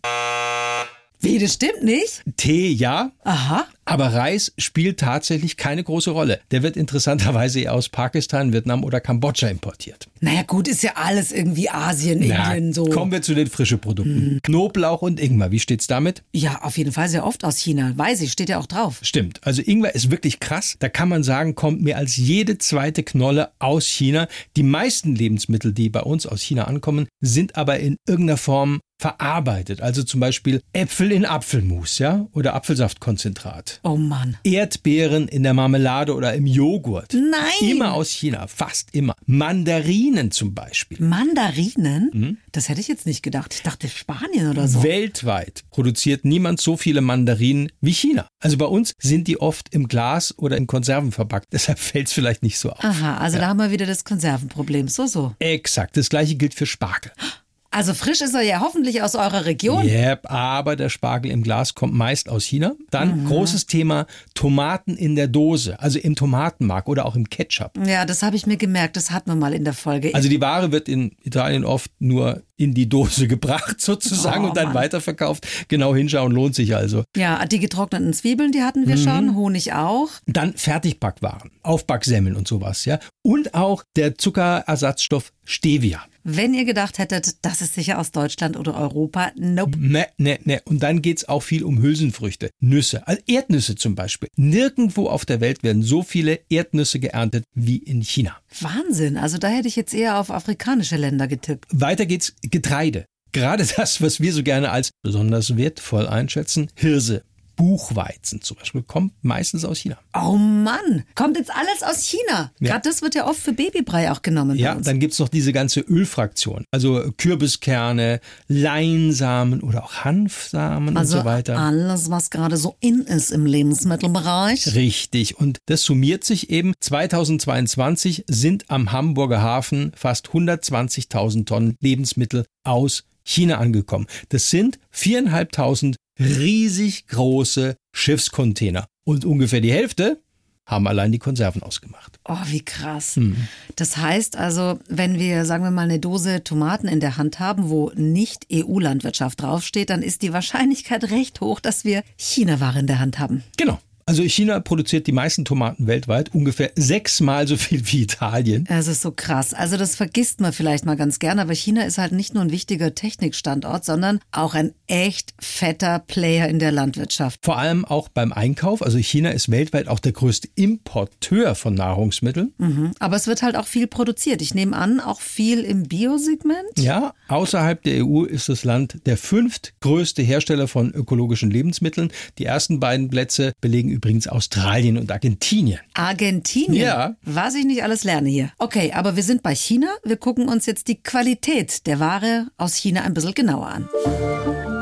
Wie, 1.20 1.40
das 1.40 1.54
stimmt 1.54 1.84
nicht? 1.84 2.22
Tee 2.36 2.70
ja. 2.72 3.12
Aha. 3.24 3.66
Aber 3.86 4.14
Reis 4.14 4.54
spielt 4.58 5.00
tatsächlich 5.00 5.58
keine 5.58 5.84
große 5.84 6.12
Rolle. 6.12 6.40
Der 6.52 6.64
wird 6.64 6.78
interessanterweise 6.78 7.72
aus 7.72 7.90
Pakistan, 7.90 8.54
Vietnam 8.54 8.84
oder 8.84 9.02
Kambodscha 9.02 9.48
importiert. 9.48 10.08
Naja 10.22 10.44
gut, 10.44 10.68
ist 10.68 10.84
ja 10.84 10.92
alles 10.96 11.32
irgendwie 11.32 11.70
Asien, 11.70 12.24
Na, 12.26 12.54
Indien 12.54 12.74
so. 12.74 12.86
Kommen 12.86 13.12
wir 13.12 13.22
zu 13.22 13.36
den 13.36 13.48
frischen 13.48 13.80
Produkten. 13.80 14.16
Hm. 14.16 14.40
Knoblauch 14.42 15.02
und 15.02 15.20
Ingwer, 15.20 15.52
wie 15.52 15.60
steht's 15.60 15.88
damit? 15.88 16.24
Ja, 16.32 16.62
auf 16.62 16.78
jeden 16.78 16.92
Fall 16.92 17.10
sehr 17.10 17.26
oft 17.26 17.44
aus 17.44 17.58
China. 17.58 17.92
Weiß 17.96 18.22
ich, 18.22 18.32
steht 18.32 18.50
ja 18.50 18.58
auch 18.58 18.68
drauf. 18.68 19.00
Stimmt. 19.02 19.42
Also 19.44 19.62
Ingwer 19.66 19.96
ist 19.96 20.12
wirklich 20.12 20.40
krass. 20.40 20.76
Da 20.80 20.88
kann 20.88 21.10
man 21.10 21.24
sagen, 21.24 21.56
kommt 21.56 21.82
mehr 21.82 21.98
als 21.98 22.16
jede 22.16 22.58
zweite 22.58 23.04
Knolle 23.04 23.52
aus 23.60 23.86
China. 23.86 24.28
Die 24.56 24.64
meisten 24.64 25.16
Lebensmittel, 25.16 25.74
die 25.74 25.90
bei 25.90 26.02
uns 26.02 26.26
aus 26.26 26.42
China 26.42 26.66
ankommen, 26.66 27.08
sind 27.20 27.58
aber 27.58 27.80
in 27.80 27.98
irgendeiner 28.08 28.38
Form 28.38 28.80
verarbeitet. 29.04 29.82
Also 29.82 30.04
zum 30.04 30.22
Beispiel 30.22 30.62
Äpfel 30.72 31.12
in 31.12 31.26
Apfelmus, 31.26 32.00
ja, 32.00 32.28
oder 32.32 32.54
Apfelsaftkonzentrat. 32.54 33.73
Oh 33.84 33.98
Mann. 33.98 34.38
Erdbeeren 34.44 35.28
in 35.28 35.44
der 35.44 35.54
Marmelade 35.54 36.16
oder 36.16 36.34
im 36.34 36.46
Joghurt. 36.46 37.14
Nein. 37.14 37.70
Immer 37.70 37.94
aus 37.94 38.10
China, 38.10 38.48
fast 38.48 38.94
immer. 38.94 39.16
Mandarinen 39.26 40.32
zum 40.32 40.54
Beispiel. 40.54 41.00
Mandarinen? 41.02 42.10
Mhm. 42.14 42.38
Das 42.52 42.70
hätte 42.70 42.82
ich 42.82 42.88
jetzt 42.88 43.06
nicht 43.06 43.24
gedacht. 43.24 43.54
Ich 43.54 43.64
dachte 43.64 43.88
Spanien 43.88 44.50
oder 44.50 44.68
so. 44.68 44.84
Weltweit 44.84 45.64
produziert 45.70 46.26
niemand 46.26 46.62
so 46.62 46.78
viele 46.78 47.02
Mandarinen 47.02 47.72
wie 47.82 47.94
China. 47.94 48.28
Also 48.40 48.58
bei 48.58 48.66
uns 48.66 48.94
sind 49.00 49.28
die 49.28 49.40
oft 49.40 49.74
im 49.74 49.88
Glas 49.88 50.38
oder 50.38 50.58
in 50.58 50.68
Konserven 50.68 51.12
verpackt. 51.12 51.48
Deshalb 51.52 51.80
fällt 51.80 52.08
es 52.08 52.14
vielleicht 52.14 52.44
nicht 52.44 52.60
so 52.60 52.72
auf. 52.72 52.84
Aha, 52.84 53.18
also 53.18 53.38
ja. 53.38 53.44
da 53.44 53.48
haben 53.50 53.60
wir 53.60 53.72
wieder 53.72 53.86
das 53.86 54.04
Konservenproblem. 54.04 54.88
So, 54.88 55.08
so. 55.08 55.36
Exakt. 55.40 55.98
Das 55.98 56.10
gleiche 56.10 56.36
gilt 56.36 56.54
für 56.54 56.66
Spargel. 56.66 57.12
Also 57.74 57.96
frisch 57.96 58.22
ist 58.22 58.36
er 58.36 58.44
ja 58.44 58.60
hoffentlich 58.60 59.02
aus 59.02 59.16
eurer 59.16 59.46
Region. 59.46 59.84
Yep, 59.84 60.30
aber 60.30 60.76
der 60.76 60.90
Spargel 60.90 61.32
im 61.32 61.42
Glas 61.42 61.74
kommt 61.74 61.94
meist 61.94 62.30
aus 62.30 62.44
China. 62.44 62.76
Dann 62.92 63.24
mhm. 63.24 63.28
großes 63.28 63.66
Thema 63.66 64.06
Tomaten 64.36 64.96
in 64.96 65.16
der 65.16 65.28
Dose, 65.28 65.80
also 65.80 65.98
im 65.98 66.16
Tomatenmark 66.16 66.88
oder 66.88 67.06
auch 67.06 67.16
im 67.16 67.30
Ketchup. 67.30 67.72
Ja, 67.86 68.06
das 68.06 68.22
habe 68.22 68.36
ich 68.36 68.46
mir 68.46 68.58
gemerkt, 68.58 68.96
das 68.96 69.10
hatten 69.10 69.32
wir 69.32 69.36
mal 69.36 69.54
in 69.54 69.64
der 69.64 69.74
Folge. 69.74 70.14
Also 70.14 70.30
die 70.30 70.40
Ware 70.40 70.72
wird 70.72 70.88
in 70.88 71.16
Italien 71.24 71.66
oft 71.66 71.90
nur 72.00 72.44
in 72.58 72.76
die 72.76 72.88
Dose 72.88 73.28
gebracht 73.28 73.82
sozusagen 73.82 74.46
oh, 74.46 74.50
und 74.50 74.58
dann 74.58 74.66
Mann. 74.66 74.76
weiterverkauft. 74.76 75.48
Genau 75.68 75.96
hinschauen 75.96 76.32
lohnt 76.32 76.54
sich 76.54 76.76
also. 76.76 77.04
Ja, 77.18 77.44
die 77.46 77.60
getrockneten 77.60 78.14
Zwiebeln, 78.14 78.52
die 78.52 78.62
hatten 78.62 78.88
wir 78.88 78.98
mhm. 78.98 79.02
schon, 79.02 79.36
Honig 79.36 79.74
auch. 79.74 80.10
Dann 80.28 80.54
Fertigbackwaren, 80.54 81.52
Aufbacksemmeln 81.64 82.36
und 82.36 82.48
sowas, 82.48 82.86
ja. 82.86 83.00
Und 83.24 83.56
auch 83.56 83.84
der 83.96 84.16
Zuckerersatzstoff 84.16 85.32
Stevia. 85.44 86.04
Wenn 86.24 86.54
ihr 86.54 86.64
gedacht 86.64 87.00
hättet, 87.00 87.44
das 87.46 87.62
ist 87.62 87.74
sicher 87.74 88.00
aus 88.00 88.12
Deutschland 88.12 88.56
oder 88.58 88.76
Europa, 88.76 89.32
nope. 89.36 89.78
Ne, 89.78 90.08
ne, 90.18 90.40
ne. 90.46 90.62
Und 90.64 90.82
dann 90.82 91.02
geht's 91.02 91.28
auch 91.28 91.42
viel 91.42 91.64
um 91.64 91.82
Hülsenfrüchte, 91.82 92.50
Nüsse, 92.62 93.06
also 93.08 93.22
Erdnüsse 93.28 93.76
zum 93.76 93.96
Beispiel. 93.96 94.30
Nirgendwo 94.38 95.08
auf 95.08 95.26
der 95.26 95.42
Welt 95.42 95.64
werden 95.64 95.84
so 95.84 96.02
viele 96.02 96.40
Erdnüsse 96.50 97.00
geerntet 97.00 97.44
wie 97.54 97.78
in 97.78 98.02
China. 98.02 98.38
Wahnsinn. 98.62 99.18
Also 99.18 99.38
da 99.38 99.50
hätte 99.50 99.68
ich 99.68 99.76
jetzt 99.76 99.94
eher 99.94 100.18
auf 100.18 100.32
afrikanische 100.32 100.96
Länder 100.96 101.28
getippt. 101.28 101.66
Weiter 101.72 102.06
geht's 102.06 102.34
Getreide. 102.42 103.06
Gerade 103.34 103.66
das, 103.76 104.02
was 104.02 104.22
wir 104.22 104.32
so 104.32 104.44
gerne 104.44 104.72
als 104.72 104.92
besonders 105.02 105.58
wertvoll 105.58 106.08
einschätzen, 106.08 106.70
Hirse. 106.76 107.24
Buchweizen 107.56 108.42
zum 108.42 108.58
Beispiel 108.58 108.84
kommt 108.84 109.14
meistens 109.22 109.66
aus 109.66 109.78
China. 109.80 109.98
Oh 110.14 110.38
Mann, 110.38 111.04
kommt 111.16 111.38
jetzt 111.38 111.52
alles 111.52 111.84
aus 111.84 112.04
China. 112.04 112.52
Ja. 112.60 112.72
Gerade 112.72 112.90
das 112.90 113.02
wird 113.02 113.16
ja 113.16 113.28
oft 113.28 113.40
für 113.40 113.54
Babybrei 113.54 114.12
auch 114.12 114.22
genommen. 114.22 114.58
Ja, 114.58 114.76
dann 114.76 115.00
gibt's 115.00 115.20
noch 115.20 115.30
diese 115.30 115.54
ganze 115.54 115.82
Ölfraktion. 115.82 116.66
Also 116.72 117.12
Kürbiskerne, 117.18 118.20
Leinsamen 118.48 119.62
oder 119.62 119.84
auch 119.84 120.04
Hanfsamen 120.04 120.98
also 120.98 121.18
und 121.18 121.24
so 121.24 121.26
weiter. 121.26 121.58
alles, 121.58 122.10
was 122.10 122.30
gerade 122.30 122.58
so 122.58 122.76
in 122.80 123.02
ist 123.02 123.32
im 123.32 123.46
Lebensmittelbereich. 123.46 124.76
Richtig. 124.76 125.38
Und 125.38 125.60
das 125.66 125.84
summiert 125.84 126.24
sich 126.24 126.50
eben. 126.50 126.74
2022 126.80 128.26
sind 128.28 128.70
am 128.70 128.92
Hamburger 128.92 129.42
Hafen 129.42 129.92
fast 129.96 130.30
120.000 130.30 131.46
Tonnen 131.46 131.76
Lebensmittel 131.80 132.46
aus 132.64 133.04
China 133.24 133.58
angekommen. 133.58 134.08
Das 134.30 134.50
sind 134.50 134.80
viereinhalbtausend 134.92 135.96
riesig 136.20 137.08
große 137.08 137.76
Schiffscontainer. 137.94 138.88
Und 139.04 139.26
ungefähr 139.26 139.62
die 139.62 139.72
Hälfte 139.72 140.22
haben 140.66 140.88
allein 140.88 141.12
die 141.12 141.20
Konserven 141.20 141.62
ausgemacht. 141.62 142.20
Oh, 142.26 142.38
wie 142.46 142.64
krass. 142.64 143.18
Hm. 143.18 143.36
Das 143.76 143.98
heißt 143.98 144.38
also, 144.38 144.80
wenn 144.88 145.20
wir, 145.20 145.46
sagen 145.46 145.64
wir 145.64 145.72
mal, 145.72 145.82
eine 145.82 146.00
Dose 146.00 146.44
Tomaten 146.44 146.88
in 146.88 147.02
der 147.02 147.18
Hand 147.18 147.40
haben, 147.40 147.70
wo 147.70 147.92
nicht 147.96 148.48
EU-Landwirtschaft 148.52 149.42
draufsteht, 149.42 149.90
dann 149.90 150.02
ist 150.02 150.22
die 150.22 150.32
Wahrscheinlichkeit 150.32 151.04
recht 151.12 151.42
hoch, 151.42 151.60
dass 151.60 151.84
wir 151.84 152.04
China-Ware 152.18 152.80
in 152.80 152.88
der 152.88 153.00
Hand 153.00 153.20
haben. 153.20 153.44
Genau. 153.58 153.80
Also 154.06 154.24
China 154.24 154.60
produziert 154.60 155.08
die 155.08 155.12
meisten 155.12 155.46
Tomaten 155.46 155.88
weltweit, 155.88 156.34
ungefähr 156.34 156.72
sechsmal 156.76 157.48
so 157.48 157.56
viel 157.56 157.82
wie 157.92 158.02
Italien. 158.02 158.66
Es 158.70 158.88
ist 158.88 159.02
so 159.02 159.12
krass. 159.12 159.54
Also 159.54 159.78
das 159.78 159.96
vergisst 159.96 160.42
man 160.42 160.52
vielleicht 160.52 160.86
mal 160.86 160.98
ganz 160.98 161.20
gern, 161.20 161.40
aber 161.40 161.54
China 161.54 161.84
ist 161.84 161.98
halt 161.98 162.12
nicht 162.12 162.34
nur 162.34 162.44
ein 162.44 162.52
wichtiger 162.52 162.96
Technikstandort, 162.96 163.86
sondern 163.86 164.20
auch 164.32 164.56
ein 164.56 164.74
echt 164.88 165.34
fetter 165.40 166.00
Player 166.00 166.50
in 166.50 166.60
der 166.60 166.72
Landwirtschaft. 166.72 167.40
Vor 167.44 167.58
allem 167.58 167.86
auch 167.86 168.10
beim 168.10 168.34
Einkauf. 168.34 168.82
Also 168.82 168.98
China 168.98 169.30
ist 169.30 169.50
weltweit 169.50 169.88
auch 169.88 170.00
der 170.00 170.12
größte 170.12 170.50
Importeur 170.56 171.56
von 171.56 171.74
Nahrungsmitteln. 171.74 172.54
Mhm. 172.58 172.92
Aber 173.00 173.16
es 173.16 173.28
wird 173.28 173.42
halt 173.42 173.56
auch 173.56 173.68
viel 173.68 173.88
produziert. 173.88 174.42
Ich 174.42 174.54
nehme 174.54 174.76
an, 174.76 175.00
auch 175.00 175.22
viel 175.22 175.62
im 175.62 175.84
Biosegment. 175.84 176.78
Ja, 176.78 177.14
außerhalb 177.30 177.82
der 177.84 178.06
EU 178.06 178.24
ist 178.24 178.50
das 178.50 178.66
Land 178.66 179.00
der 179.06 179.18
fünftgrößte 179.18 180.22
Hersteller 180.22 180.68
von 180.68 180.92
ökologischen 180.92 181.50
Lebensmitteln. 181.50 182.12
Die 182.38 182.46
ersten 182.46 182.80
beiden 182.80 183.10
Plätze 183.10 183.54
belegen 183.62 183.93
übrigens 183.94 184.28
Australien 184.28 184.98
und 184.98 185.12
Argentinien. 185.12 185.80
Argentinien. 185.94 186.84
Ja. 186.84 187.16
Was 187.24 187.56
ich 187.56 187.66
nicht 187.66 187.84
alles 187.84 188.04
lerne 188.04 188.30
hier. 188.30 188.52
Okay, 188.58 188.92
aber 188.94 189.16
wir 189.16 189.24
sind 189.24 189.44
bei 189.44 189.56
China. 189.56 189.88
Wir 190.04 190.18
gucken 190.18 190.50
uns 190.50 190.66
jetzt 190.66 190.88
die 190.88 191.02
Qualität 191.02 191.88
der 191.88 192.00
Ware 192.00 192.48
aus 192.58 192.76
China 192.76 193.04
ein 193.04 193.14
bisschen 193.14 193.34
genauer 193.34 193.68
an. 193.68 193.90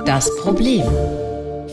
Das 0.05 0.29
Problem. 0.37 0.83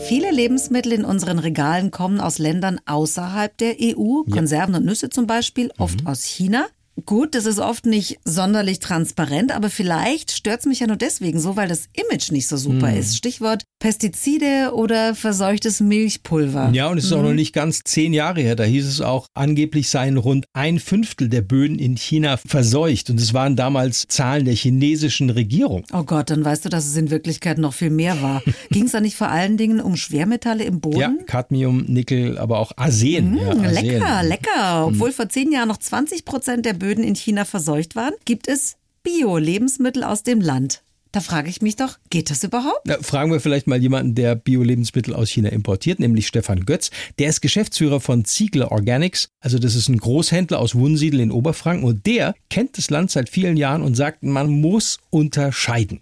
Viele 0.07 0.31
Lebensmittel 0.31 0.93
in 0.93 1.05
unseren 1.05 1.39
Regalen 1.39 1.91
kommen 1.91 2.19
aus 2.19 2.39
Ländern 2.39 2.79
außerhalb 2.85 3.55
der 3.57 3.75
EU. 3.79 4.23
Konserven 4.29 4.75
und 4.75 4.85
Nüsse 4.85 5.09
zum 5.09 5.27
Beispiel, 5.27 5.71
oft 5.77 6.05
aus 6.05 6.23
China. 6.23 6.65
Gut, 7.05 7.35
das 7.35 7.45
ist 7.45 7.59
oft 7.59 7.85
nicht 7.85 8.17
sonderlich 8.25 8.79
transparent, 8.79 9.51
aber 9.51 9.69
vielleicht 9.69 10.31
stört 10.31 10.61
es 10.61 10.65
mich 10.65 10.79
ja 10.79 10.87
nur 10.87 10.97
deswegen 10.97 11.39
so, 11.39 11.55
weil 11.55 11.67
das 11.67 11.85
Image 11.93 12.31
nicht 12.31 12.47
so 12.47 12.57
super 12.57 12.93
ist. 12.95 13.17
Stichwort 13.17 13.63
Pestizide 13.79 14.71
oder 14.73 15.15
verseuchtes 15.15 15.79
Milchpulver. 15.81 16.71
Ja, 16.73 16.87
und 16.87 16.97
es 16.97 17.05
ist 17.05 17.13
auch 17.13 17.21
noch 17.21 17.33
nicht 17.33 17.53
ganz 17.53 17.81
zehn 17.83 18.13
Jahre 18.13 18.41
her. 18.41 18.55
Da 18.55 18.63
hieß 18.63 18.85
es 18.87 19.01
auch, 19.01 19.27
angeblich 19.33 19.89
seien 19.89 20.17
rund 20.17 20.45
ein 20.53 20.79
Fünftel 20.79 21.29
der 21.29 21.41
Böden 21.41 21.79
in 21.79 21.95
China 21.97 22.37
verseucht. 22.37 23.09
Und 23.09 23.19
es 23.19 23.33
waren 23.33 23.55
damals 23.55 24.05
Zahlen 24.07 24.45
der 24.45 24.53
chinesischen 24.53 25.29
Regierung. 25.29 25.83
Oh 25.93 26.03
Gott, 26.03 26.29
dann 26.29 26.43
weißt 26.43 26.65
du, 26.65 26.69
dass 26.69 26.85
es 26.85 26.95
in 26.97 27.09
Wirklichkeit 27.11 27.57
noch 27.57 27.73
viel 27.73 27.89
mehr 27.89 28.21
war. 28.21 28.41
Ging 28.71 28.85
es 28.85 28.91
da 28.93 28.99
nicht 29.01 29.15
vor 29.15 29.29
allen 29.29 29.57
Dingen 29.57 29.79
um 29.79 29.95
Schwermetalle 29.95 30.63
im 30.63 30.79
Boden? 30.79 30.99
Ja, 30.99 31.13
Cadmium, 31.27 31.85
Nickel, 31.87 32.37
aber 32.37 32.59
auch 32.59 32.71
Arsen. 32.77 33.37
ja, 33.37 33.53
Mm, 33.53 33.59
Arsen. 33.65 33.73
lecker, 33.73 34.23
lecker. 34.23 34.85
Obwohl 34.87 35.11
vor 35.11 35.29
zehn 35.29 35.51
Jahren 35.51 35.67
noch 35.67 35.77
20 35.77 36.25
Prozent 36.25 36.65
der 36.65 36.73
Böden 36.73 36.88
in 36.97 37.15
China 37.15 37.45
verseucht 37.45 37.95
waren, 37.95 38.13
gibt 38.25 38.47
es 38.47 38.77
Bio-Lebensmittel 39.03 40.03
aus 40.03 40.23
dem 40.23 40.41
Land. 40.41 40.81
Da 41.11 41.21
frage 41.21 41.49
ich 41.49 41.63
mich 41.63 41.75
doch, 41.75 41.97
geht 42.11 42.29
das 42.29 42.43
überhaupt? 42.43 42.81
Na, 42.85 42.97
fragen 43.01 43.31
wir 43.31 43.39
vielleicht 43.39 43.65
mal 43.65 43.81
jemanden, 43.81 44.13
der 44.13 44.35
Bio-Lebensmittel 44.35 45.15
aus 45.15 45.29
China 45.29 45.49
importiert, 45.49 45.99
nämlich 45.99 46.27
Stefan 46.27 46.65
Götz. 46.65 46.91
Der 47.17 47.29
ist 47.29 47.41
Geschäftsführer 47.41 47.99
von 47.99 48.25
Ziegler 48.25 48.71
Organics. 48.71 49.29
Also 49.39 49.57
das 49.57 49.73
ist 49.73 49.89
ein 49.89 49.97
Großhändler 49.97 50.59
aus 50.59 50.75
Wunsiedel 50.75 51.19
in 51.19 51.31
Oberfranken 51.31 51.83
und 51.83 52.05
der 52.05 52.35
kennt 52.49 52.77
das 52.77 52.91
Land 52.91 53.09
seit 53.09 53.29
vielen 53.29 53.57
Jahren 53.57 53.81
und 53.81 53.95
sagt, 53.95 54.21
man 54.21 54.49
muss 54.49 54.99
unterscheiden. 55.09 55.99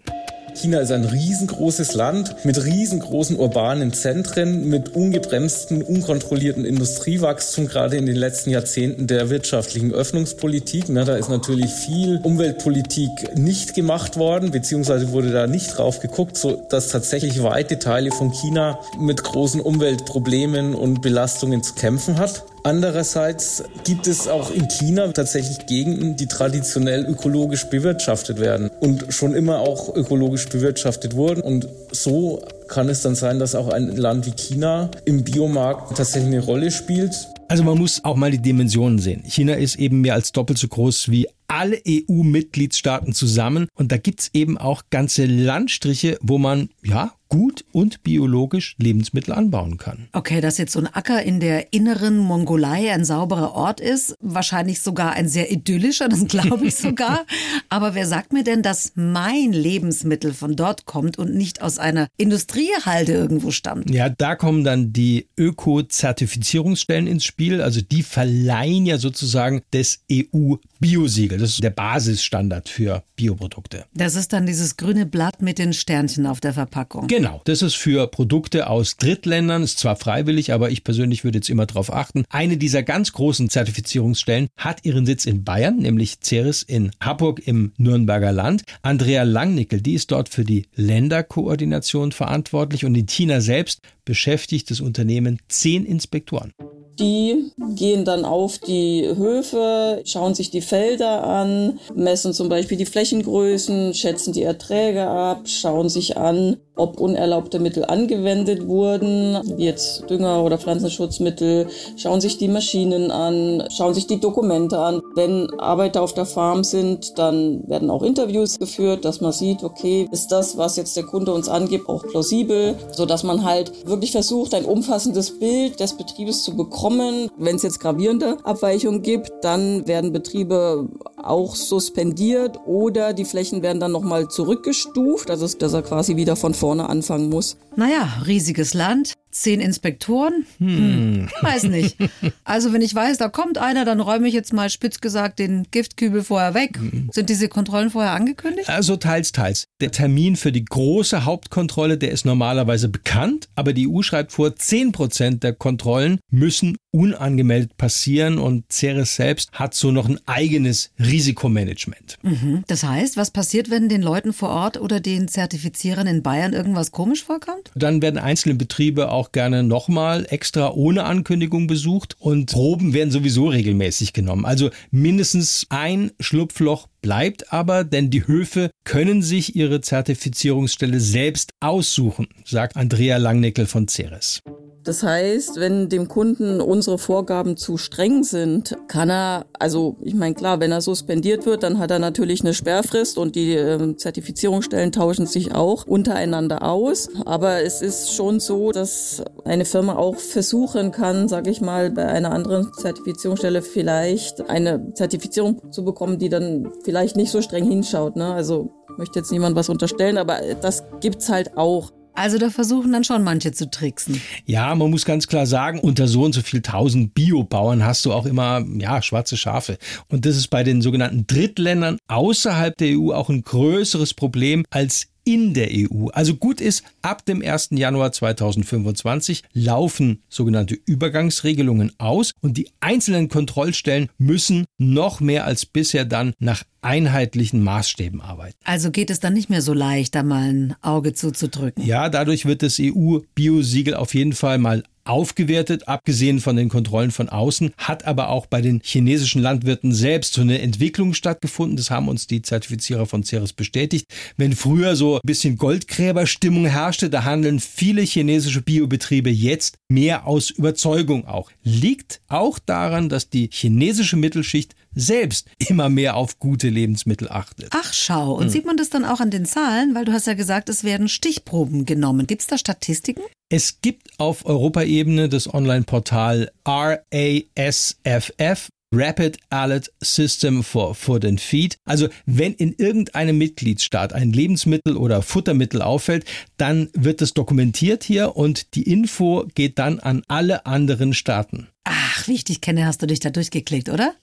China 0.54 0.80
ist 0.80 0.92
ein 0.92 1.04
riesengroßes 1.04 1.94
Land 1.94 2.44
mit 2.44 2.64
riesengroßen 2.64 3.38
urbanen 3.38 3.92
Zentren, 3.92 4.68
mit 4.68 4.94
ungebremsten, 4.94 5.82
unkontrollierten 5.82 6.64
Industriewachstum, 6.64 7.68
gerade 7.68 7.96
in 7.96 8.06
den 8.06 8.16
letzten 8.16 8.50
Jahrzehnten 8.50 9.06
der 9.06 9.30
wirtschaftlichen 9.30 9.92
Öffnungspolitik. 9.92 10.84
Na, 10.88 11.04
da 11.04 11.16
ist 11.16 11.28
natürlich 11.28 11.70
viel 11.70 12.20
Umweltpolitik 12.22 13.36
nicht 13.36 13.74
gemacht 13.74 14.16
worden, 14.16 14.50
beziehungsweise 14.50 15.12
wurde 15.12 15.30
da 15.30 15.46
nicht 15.46 15.76
drauf 15.76 16.00
geguckt, 16.00 16.36
so 16.36 16.60
dass 16.68 16.88
tatsächlich 16.88 17.42
weite 17.42 17.78
Teile 17.78 18.10
von 18.10 18.32
China 18.32 18.80
mit 18.98 19.22
großen 19.22 19.60
Umweltproblemen 19.60 20.74
und 20.74 21.02
Belastungen 21.02 21.62
zu 21.62 21.74
kämpfen 21.74 22.18
hat. 22.18 22.44
Andererseits 22.68 23.64
gibt 23.84 24.06
es 24.06 24.28
auch 24.28 24.50
in 24.50 24.68
China 24.68 25.10
tatsächlich 25.12 25.64
Gegenden, 25.64 26.16
die 26.16 26.26
traditionell 26.26 27.06
ökologisch 27.06 27.64
bewirtschaftet 27.70 28.40
werden 28.40 28.70
und 28.80 29.06
schon 29.08 29.34
immer 29.34 29.60
auch 29.60 29.96
ökologisch 29.96 30.50
bewirtschaftet 30.50 31.16
wurden. 31.16 31.40
Und 31.40 31.66
so 31.92 32.42
kann 32.68 32.90
es 32.90 33.00
dann 33.00 33.14
sein, 33.14 33.38
dass 33.38 33.54
auch 33.54 33.68
ein 33.68 33.96
Land 33.96 34.26
wie 34.26 34.32
China 34.32 34.90
im 35.06 35.24
Biomarkt 35.24 35.96
tatsächlich 35.96 36.34
eine 36.34 36.44
Rolle 36.44 36.70
spielt. 36.70 37.14
Also 37.48 37.64
man 37.64 37.78
muss 37.78 38.04
auch 38.04 38.16
mal 38.16 38.30
die 38.30 38.42
Dimensionen 38.42 38.98
sehen. 38.98 39.22
China 39.24 39.54
ist 39.54 39.76
eben 39.76 40.02
mehr 40.02 40.12
als 40.12 40.32
doppelt 40.32 40.58
so 40.58 40.68
groß 40.68 41.10
wie 41.10 41.26
alle 41.46 41.80
EU-Mitgliedstaaten 41.88 43.14
zusammen. 43.14 43.68
Und 43.76 43.92
da 43.92 43.96
gibt's 43.96 44.28
eben 44.34 44.58
auch 44.58 44.82
ganze 44.90 45.24
Landstriche, 45.24 46.18
wo 46.20 46.36
man 46.36 46.68
ja 46.84 47.14
gut 47.28 47.64
und 47.72 48.02
biologisch 48.02 48.74
Lebensmittel 48.78 49.34
anbauen 49.34 49.76
kann. 49.76 50.08
Okay, 50.12 50.40
dass 50.40 50.58
jetzt 50.58 50.72
so 50.72 50.80
ein 50.80 50.86
Acker 50.86 51.22
in 51.22 51.40
der 51.40 51.72
inneren 51.72 52.18
Mongolei 52.18 52.92
ein 52.92 53.04
sauberer 53.04 53.52
Ort 53.52 53.80
ist, 53.80 54.14
wahrscheinlich 54.20 54.80
sogar 54.80 55.12
ein 55.12 55.28
sehr 55.28 55.52
idyllischer, 55.52 56.08
das 56.08 56.26
glaube 56.26 56.66
ich 56.66 56.76
sogar. 56.76 57.26
Aber 57.68 57.94
wer 57.94 58.06
sagt 58.06 58.32
mir 58.32 58.44
denn, 58.44 58.62
dass 58.62 58.92
mein 58.94 59.52
Lebensmittel 59.52 60.32
von 60.32 60.56
dort 60.56 60.86
kommt 60.86 61.18
und 61.18 61.34
nicht 61.34 61.62
aus 61.62 61.78
einer 61.78 62.08
Industriehalde 62.16 63.12
irgendwo 63.12 63.50
stammt? 63.50 63.90
Ja, 63.90 64.08
da 64.08 64.34
kommen 64.34 64.64
dann 64.64 64.92
die 64.92 65.28
Öko-Zertifizierungsstellen 65.36 67.06
ins 67.06 67.24
Spiel. 67.24 67.60
Also 67.60 67.80
die 67.80 68.02
verleihen 68.02 68.86
ja 68.86 68.98
sozusagen 68.98 69.62
das 69.70 70.00
EU-Biosiegel. 70.10 71.38
Das 71.38 71.50
ist 71.50 71.62
der 71.62 71.70
Basisstandard 71.70 72.68
für 72.68 73.02
Bioprodukte. 73.16 73.84
Das 73.94 74.14
ist 74.14 74.32
dann 74.32 74.46
dieses 74.46 74.76
grüne 74.76 75.04
Blatt 75.04 75.42
mit 75.42 75.58
den 75.58 75.72
Sternchen 75.72 76.26
auf 76.26 76.40
der 76.40 76.54
Verpackung. 76.54 77.06
Genau, 77.08 77.17
das 77.44 77.62
ist 77.62 77.76
für 77.76 78.06
Produkte 78.06 78.68
aus 78.68 78.96
Drittländern, 78.96 79.62
ist 79.62 79.78
zwar 79.78 79.96
freiwillig, 79.96 80.52
aber 80.52 80.70
ich 80.70 80.84
persönlich 80.84 81.24
würde 81.24 81.38
jetzt 81.38 81.50
immer 81.50 81.66
darauf 81.66 81.92
achten. 81.92 82.24
Eine 82.30 82.56
dieser 82.56 82.82
ganz 82.82 83.12
großen 83.12 83.50
Zertifizierungsstellen 83.50 84.48
hat 84.56 84.84
ihren 84.84 85.06
Sitz 85.06 85.26
in 85.26 85.44
Bayern, 85.44 85.78
nämlich 85.78 86.18
Ceres 86.22 86.62
in 86.62 86.90
Hamburg 87.00 87.46
im 87.46 87.72
Nürnberger 87.76 88.32
Land. 88.32 88.62
Andrea 88.82 89.22
Langnickel, 89.22 89.80
die 89.80 89.94
ist 89.94 90.10
dort 90.10 90.28
für 90.28 90.44
die 90.44 90.66
Länderkoordination 90.74 92.12
verantwortlich 92.12 92.84
und 92.84 92.94
in 92.94 93.06
China 93.06 93.40
selbst 93.40 93.80
beschäftigt 94.04 94.70
das 94.70 94.80
Unternehmen 94.80 95.38
zehn 95.48 95.84
Inspektoren. 95.84 96.52
Die 96.98 97.52
gehen 97.76 98.04
dann 98.04 98.24
auf 98.24 98.58
die 98.58 99.06
Höfe, 99.06 100.02
schauen 100.04 100.34
sich 100.34 100.50
die 100.50 100.60
Felder 100.60 101.22
an, 101.24 101.78
messen 101.94 102.32
zum 102.32 102.48
Beispiel 102.48 102.76
die 102.76 102.86
Flächengrößen, 102.86 103.94
schätzen 103.94 104.32
die 104.32 104.42
Erträge 104.42 105.06
ab, 105.06 105.48
schauen 105.48 105.88
sich 105.88 106.16
an, 106.16 106.56
ob 106.78 107.00
unerlaubte 107.00 107.58
Mittel 107.58 107.84
angewendet 107.84 108.66
wurden, 108.66 109.38
wie 109.56 109.64
jetzt 109.64 110.08
Dünger 110.08 110.42
oder 110.44 110.58
Pflanzenschutzmittel, 110.58 111.66
schauen 111.96 112.20
sich 112.20 112.38
die 112.38 112.48
Maschinen 112.48 113.10
an, 113.10 113.64
schauen 113.70 113.94
sich 113.94 114.06
die 114.06 114.20
Dokumente 114.20 114.78
an. 114.78 115.02
Wenn 115.14 115.50
Arbeiter 115.58 116.02
auf 116.02 116.14
der 116.14 116.26
Farm 116.26 116.64
sind, 116.64 117.18
dann 117.18 117.68
werden 117.68 117.90
auch 117.90 118.02
Interviews 118.02 118.58
geführt, 118.58 119.04
dass 119.04 119.20
man 119.20 119.32
sieht, 119.32 119.62
okay, 119.62 120.08
ist 120.12 120.28
das, 120.28 120.56
was 120.56 120.76
jetzt 120.76 120.96
der 120.96 121.04
Kunde 121.04 121.32
uns 121.32 121.48
angibt, 121.48 121.88
auch 121.88 122.06
plausibel, 122.06 122.76
so 122.92 123.06
dass 123.06 123.24
man 123.24 123.44
halt 123.44 123.72
wirklich 123.86 124.12
versucht, 124.12 124.54
ein 124.54 124.64
umfassendes 124.64 125.38
Bild 125.38 125.80
des 125.80 125.94
Betriebes 125.94 126.42
zu 126.42 126.56
bekommen. 126.56 127.28
Wenn 127.36 127.56
es 127.56 127.62
jetzt 127.62 127.80
gravierende 127.80 128.38
Abweichungen 128.44 129.02
gibt, 129.02 129.32
dann 129.42 129.86
werden 129.86 130.12
Betriebe 130.12 130.88
auch 131.20 131.56
suspendiert 131.56 132.60
oder 132.66 133.12
die 133.12 133.24
Flächen 133.24 133.62
werden 133.62 133.80
dann 133.80 133.92
nochmal 133.92 134.28
zurückgestuft, 134.28 135.30
also 135.30 135.46
dass 135.58 135.72
er 135.72 135.82
quasi 135.82 136.16
wieder 136.16 136.36
von 136.36 136.54
vorne 136.54 136.67
anfangen 136.76 137.28
muss. 137.28 137.56
Naja, 137.76 138.08
riesiges 138.26 138.74
Land, 138.74 139.14
zehn 139.30 139.60
Inspektoren? 139.60 140.46
Hm. 140.58 141.28
Weiß 141.40 141.64
nicht. 141.64 141.96
Also 142.44 142.72
wenn 142.72 142.82
ich 142.82 142.94
weiß, 142.94 143.18
da 143.18 143.28
kommt 143.28 143.58
einer, 143.58 143.84
dann 143.84 144.00
räume 144.00 144.28
ich 144.28 144.34
jetzt 144.34 144.52
mal 144.52 144.70
spitz 144.70 145.00
gesagt 145.00 145.38
den 145.38 145.66
Giftkübel 145.70 146.22
vorher 146.22 146.54
weg. 146.54 146.78
Hm. 146.78 147.10
Sind 147.12 147.30
diese 147.30 147.48
Kontrollen 147.48 147.90
vorher 147.90 148.12
angekündigt? 148.12 148.68
Also 148.68 148.96
teils, 148.96 149.32
teils. 149.32 149.64
Der 149.80 149.90
Termin 149.90 150.36
für 150.36 150.52
die 150.52 150.64
große 150.64 151.24
Hauptkontrolle, 151.24 151.98
der 151.98 152.10
ist 152.10 152.24
normalerweise 152.24 152.88
bekannt, 152.88 153.48
aber 153.54 153.72
die 153.72 153.88
EU 153.88 154.02
schreibt 154.02 154.32
vor, 154.32 154.56
10 154.56 154.92
Prozent 154.92 155.42
der 155.42 155.52
Kontrollen 155.52 156.18
müssen 156.30 156.76
unangemeldet 156.90 157.76
passieren 157.76 158.38
und 158.38 158.72
Ceres 158.72 159.14
selbst 159.14 159.52
hat 159.52 159.74
so 159.74 159.90
noch 159.90 160.08
ein 160.08 160.18
eigenes 160.26 160.90
Risikomanagement. 160.98 162.16
Mhm. 162.22 162.64
Das 162.66 162.82
heißt, 162.82 163.16
was 163.16 163.30
passiert, 163.30 163.70
wenn 163.70 163.88
den 163.88 164.02
Leuten 164.02 164.32
vor 164.32 164.48
Ort 164.48 164.80
oder 164.80 165.00
den 165.00 165.28
Zertifizierern 165.28 166.06
in 166.06 166.22
Bayern 166.22 166.54
irgendwas 166.54 166.90
komisch 166.90 167.24
vorkommt? 167.24 167.70
Dann 167.74 168.00
werden 168.00 168.18
einzelne 168.18 168.54
Betriebe 168.54 169.10
auch 169.10 169.17
gerne 169.32 169.62
nochmal 169.62 170.26
extra 170.30 170.72
ohne 170.72 171.04
Ankündigung 171.04 171.66
besucht 171.66 172.16
und 172.18 172.50
Proben 172.50 172.94
werden 172.94 173.10
sowieso 173.10 173.48
regelmäßig 173.48 174.12
genommen. 174.12 174.44
Also 174.44 174.70
mindestens 174.90 175.66
ein 175.68 176.12
Schlupfloch 176.20 176.86
bleibt 177.02 177.52
aber, 177.52 177.84
denn 177.84 178.10
die 178.10 178.26
Höfe 178.26 178.70
können 178.84 179.22
sich 179.22 179.56
ihre 179.56 179.80
Zertifizierungsstelle 179.80 181.00
selbst 181.00 181.52
aussuchen, 181.60 182.28
sagt 182.44 182.76
Andrea 182.76 183.16
Langnickel 183.16 183.66
von 183.66 183.88
Ceres. 183.88 184.40
Das 184.88 185.02
heißt, 185.02 185.60
wenn 185.60 185.90
dem 185.90 186.08
Kunden 186.08 186.62
unsere 186.62 186.96
Vorgaben 186.96 187.58
zu 187.58 187.76
streng 187.76 188.24
sind, 188.24 188.74
kann 188.88 189.10
er, 189.10 189.44
also 189.58 189.96
ich 190.00 190.14
meine 190.14 190.34
klar, 190.34 190.60
wenn 190.60 190.72
er 190.72 190.80
suspendiert 190.80 191.44
wird, 191.44 191.62
dann 191.62 191.78
hat 191.78 191.90
er 191.90 191.98
natürlich 191.98 192.40
eine 192.40 192.54
Sperrfrist 192.54 193.18
und 193.18 193.36
die 193.36 193.52
äh, 193.52 193.96
Zertifizierungsstellen 193.96 194.90
tauschen 194.90 195.26
sich 195.26 195.54
auch 195.54 195.86
untereinander 195.86 196.62
aus. 196.62 197.10
Aber 197.26 197.62
es 197.62 197.82
ist 197.82 198.14
schon 198.14 198.40
so, 198.40 198.72
dass 198.72 199.22
eine 199.44 199.66
Firma 199.66 199.96
auch 199.96 200.16
versuchen 200.16 200.90
kann, 200.90 201.28
sage 201.28 201.50
ich 201.50 201.60
mal, 201.60 201.90
bei 201.90 202.06
einer 202.06 202.32
anderen 202.32 202.72
Zertifizierungsstelle 202.72 203.60
vielleicht 203.60 204.48
eine 204.48 204.94
Zertifizierung 204.94 205.70
zu 205.70 205.84
bekommen, 205.84 206.18
die 206.18 206.30
dann 206.30 206.72
vielleicht 206.82 207.14
nicht 207.14 207.30
so 207.30 207.42
streng 207.42 207.68
hinschaut. 207.68 208.16
Ne? 208.16 208.32
Also 208.32 208.70
möchte 208.96 209.18
jetzt 209.18 209.32
niemand 209.32 209.54
was 209.54 209.68
unterstellen, 209.68 210.16
aber 210.16 210.38
das 210.62 210.82
gibt's 211.00 211.28
halt 211.28 211.58
auch. 211.58 211.92
Also 212.18 212.36
da 212.38 212.50
versuchen 212.50 212.92
dann 212.92 213.04
schon 213.04 213.22
manche 213.22 213.52
zu 213.52 213.70
tricksen. 213.70 214.20
Ja, 214.44 214.74
man 214.74 214.90
muss 214.90 215.04
ganz 215.04 215.28
klar 215.28 215.46
sagen, 215.46 215.78
unter 215.78 216.08
so 216.08 216.24
und 216.24 216.32
so 216.32 216.42
viel 216.42 216.62
tausend 216.62 217.14
Biobauern 217.14 217.84
hast 217.84 218.04
du 218.04 218.12
auch 218.12 218.26
immer, 218.26 218.64
ja, 218.78 219.00
schwarze 219.02 219.36
Schafe. 219.36 219.78
Und 220.08 220.26
das 220.26 220.36
ist 220.36 220.48
bei 220.48 220.64
den 220.64 220.82
sogenannten 220.82 221.28
Drittländern 221.28 221.96
außerhalb 222.08 222.76
der 222.76 222.98
EU 222.98 223.12
auch 223.12 223.28
ein 223.28 223.42
größeres 223.42 224.14
Problem 224.14 224.64
als 224.70 225.06
in 225.28 225.52
der 225.52 225.68
EU. 225.70 226.06
Also 226.14 226.36
gut 226.36 226.58
ist, 226.58 226.84
ab 227.02 227.26
dem 227.26 227.42
1. 227.42 227.68
Januar 227.72 228.12
2025 228.12 229.42
laufen 229.52 230.22
sogenannte 230.30 230.78
Übergangsregelungen 230.86 231.92
aus 231.98 232.32
und 232.40 232.56
die 232.56 232.70
einzelnen 232.80 233.28
Kontrollstellen 233.28 234.08
müssen 234.16 234.64
noch 234.78 235.20
mehr 235.20 235.44
als 235.44 235.66
bisher 235.66 236.06
dann 236.06 236.32
nach 236.38 236.64
einheitlichen 236.80 237.62
Maßstäben 237.62 238.22
arbeiten. 238.22 238.56
Also 238.64 238.90
geht 238.90 239.10
es 239.10 239.20
dann 239.20 239.34
nicht 239.34 239.50
mehr 239.50 239.60
so 239.60 239.74
leicht, 239.74 240.14
da 240.14 240.22
mal 240.22 240.48
ein 240.48 240.76
Auge 240.80 241.12
zuzudrücken. 241.12 241.84
Ja, 241.84 242.08
dadurch 242.08 242.46
wird 242.46 242.62
das 242.62 242.78
EU-Biosiegel 242.80 243.96
auf 243.96 244.14
jeden 244.14 244.32
Fall 244.32 244.56
mal 244.56 244.82
aufgewertet, 245.08 245.88
abgesehen 245.88 246.40
von 246.40 246.56
den 246.56 246.68
Kontrollen 246.68 247.10
von 247.10 247.28
außen, 247.28 247.72
hat 247.76 248.04
aber 248.04 248.28
auch 248.28 248.46
bei 248.46 248.60
den 248.60 248.80
chinesischen 248.84 249.42
Landwirten 249.42 249.92
selbst 249.92 250.34
so 250.34 250.42
eine 250.42 250.60
Entwicklung 250.60 251.14
stattgefunden. 251.14 251.76
Das 251.76 251.90
haben 251.90 252.08
uns 252.08 252.26
die 252.26 252.42
Zertifizierer 252.42 253.06
von 253.06 253.24
Ceres 253.24 253.52
bestätigt. 253.52 254.06
Wenn 254.36 254.54
früher 254.54 254.96
so 254.96 255.16
ein 255.16 255.20
bisschen 255.24 255.56
Goldgräberstimmung 255.56 256.66
herrschte, 256.66 257.10
da 257.10 257.24
handeln 257.24 257.60
viele 257.60 258.02
chinesische 258.02 258.62
Biobetriebe 258.62 259.30
jetzt 259.30 259.76
mehr 259.88 260.26
aus 260.26 260.50
Überzeugung 260.50 261.26
auch. 261.26 261.50
Liegt 261.62 262.20
auch 262.28 262.58
daran, 262.58 263.08
dass 263.08 263.30
die 263.30 263.48
chinesische 263.52 264.16
Mittelschicht 264.16 264.74
selbst 264.94 265.48
immer 265.58 265.88
mehr 265.88 266.16
auf 266.16 266.38
gute 266.38 266.68
Lebensmittel 266.68 267.28
achtet. 267.30 267.68
Ach 267.70 267.92
schau, 267.92 268.34
und 268.34 268.44
hm. 268.44 268.50
sieht 268.50 268.66
man 268.66 268.76
das 268.76 268.90
dann 268.90 269.04
auch 269.04 269.20
an 269.20 269.30
den 269.30 269.46
Zahlen? 269.46 269.94
Weil 269.94 270.04
du 270.04 270.12
hast 270.12 270.26
ja 270.26 270.34
gesagt, 270.34 270.68
es 270.68 270.84
werden 270.84 271.08
Stichproben 271.08 271.84
genommen. 271.84 272.26
Gibt 272.26 272.42
es 272.42 272.46
da 272.46 272.58
Statistiken? 272.58 273.22
Es 273.50 273.80
gibt 273.80 274.10
auf 274.18 274.44
Europaebene 274.44 275.30
das 275.30 275.52
Online-Portal 275.52 276.50
RASFF, 276.66 278.68
Rapid 278.92 279.38
Alert 279.48 279.90
System 280.02 280.62
for 280.62 280.94
Food 280.94 281.24
and 281.24 281.40
Feed. 281.40 281.78
Also 281.86 282.08
wenn 282.26 282.52
in 282.52 282.74
irgendeinem 282.74 283.38
Mitgliedsstaat 283.38 284.12
ein 284.12 284.34
Lebensmittel 284.34 284.98
oder 284.98 285.22
Futtermittel 285.22 285.80
auffällt, 285.80 286.26
dann 286.58 286.90
wird 286.92 287.22
es 287.22 287.32
dokumentiert 287.32 288.04
hier 288.04 288.36
und 288.36 288.74
die 288.74 288.82
Info 288.82 289.46
geht 289.54 289.78
dann 289.78 289.98
an 289.98 290.24
alle 290.28 290.66
anderen 290.66 291.14
Staaten. 291.14 291.68
Ach, 291.84 292.28
wie 292.28 292.34
ich 292.34 292.44
dich 292.44 292.60
kenne, 292.60 292.84
hast 292.84 293.00
du 293.00 293.06
dich 293.06 293.20
da 293.20 293.30
durchgeklickt, 293.30 293.88
oder? 293.88 294.14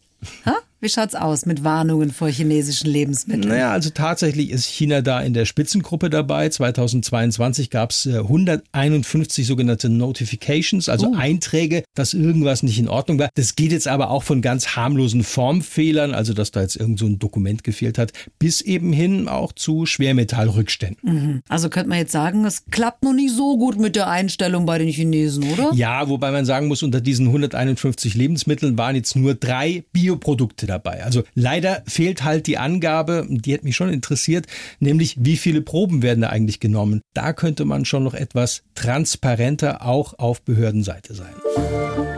Ha? 0.46 0.56
Wie 0.82 0.90
schaut's 0.90 1.16
aus 1.16 1.46
mit 1.46 1.64
Warnungen 1.64 2.12
vor 2.12 2.28
chinesischen 2.28 2.90
Lebensmitteln? 2.90 3.48
Naja, 3.48 3.72
also 3.72 3.90
tatsächlich 3.90 4.52
ist 4.52 4.66
China 4.66 5.02
da 5.02 5.22
in 5.22 5.34
der 5.34 5.46
Spitzengruppe 5.46 6.10
dabei. 6.10 6.50
2022 6.50 7.70
gab 7.70 7.92
es 7.92 8.06
151 8.06 9.48
sogenannte 9.48 9.90
Notifications, 9.90 10.90
also 10.90 11.08
uh. 11.08 11.16
Einträge, 11.16 11.84
dass 11.96 12.14
irgendwas 12.14 12.62
nicht 12.62 12.78
in 12.78 12.90
Ordnung 12.90 13.20
war. 13.20 13.30
Das 13.36 13.56
geht 13.56 13.72
jetzt 13.72 13.88
aber 13.88 14.12
auch 14.12 14.24
von 14.24 14.42
ganz 14.42 14.76
harmlosen 14.76 15.24
Formfehlern, 15.24 16.14
also 16.14 16.34
dass 16.34 16.52
da 16.52 16.62
jetzt 16.62 16.76
irgend 16.76 17.00
so 17.00 17.06
ein 17.06 17.20
Dokument 17.20 17.64
gefehlt 17.64 17.98
hat, 17.98 18.12
bis 18.38 18.62
eben 18.62 18.92
hin 18.92 19.30
auch 19.30 19.54
zu 19.54 19.86
Schwermetallrückständen. 19.86 21.14
Mhm. 21.14 21.42
Also 21.48 21.70
könnte 21.70 21.90
man 21.90 22.00
jetzt 22.00 22.12
sagen, 22.12 22.44
es 22.46 22.66
klappt 22.70 23.04
noch 23.04 23.14
nicht 23.14 23.34
so 23.34 23.58
gut 23.58 23.80
mit 23.80 23.96
der 23.96 24.10
Einstellung 24.10 24.66
bei 24.66 24.78
den 24.78 24.90
Chinesen, 24.90 25.46
oder? 25.54 25.72
Ja, 25.74 26.10
wobei 26.10 26.32
man 26.32 26.46
sagen 26.46 26.68
muss, 26.68 26.84
unter 26.84 27.00
diesen 27.00 27.28
151 27.28 28.14
Lebensmitteln 28.14 28.78
waren 28.78 28.96
jetzt 28.96 29.16
nur 29.16 29.36
drei 29.36 29.86
Bioprodukte 29.94 30.65
dabei 30.66 30.86
dabei. 30.86 31.04
Also 31.04 31.24
leider 31.34 31.84
fehlt 31.88 32.24
halt 32.24 32.48
die 32.48 32.58
Angabe, 32.58 33.26
die 33.30 33.54
hat 33.54 33.64
mich 33.64 33.76
schon 33.76 33.90
interessiert, 33.90 34.46
nämlich 34.80 35.16
wie 35.20 35.38
viele 35.38 35.62
Proben 35.62 36.02
werden 36.02 36.22
da 36.22 36.30
eigentlich 36.30 36.60
genommen. 36.60 37.02
Da 37.14 37.34
könnte 37.34 37.66
man 37.66 37.86
schon 37.86 38.04
noch 38.04 38.14
etwas 38.14 38.64
transparenter 38.76 39.86
auch 39.86 40.20
auf 40.20 40.42
Behördenseite 40.42 41.14
sein. 41.14 41.34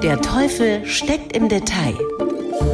Der 0.04 0.22
Teufel 0.22 0.86
steckt 0.86 1.36
im 1.36 1.50
Detail. 1.50 1.96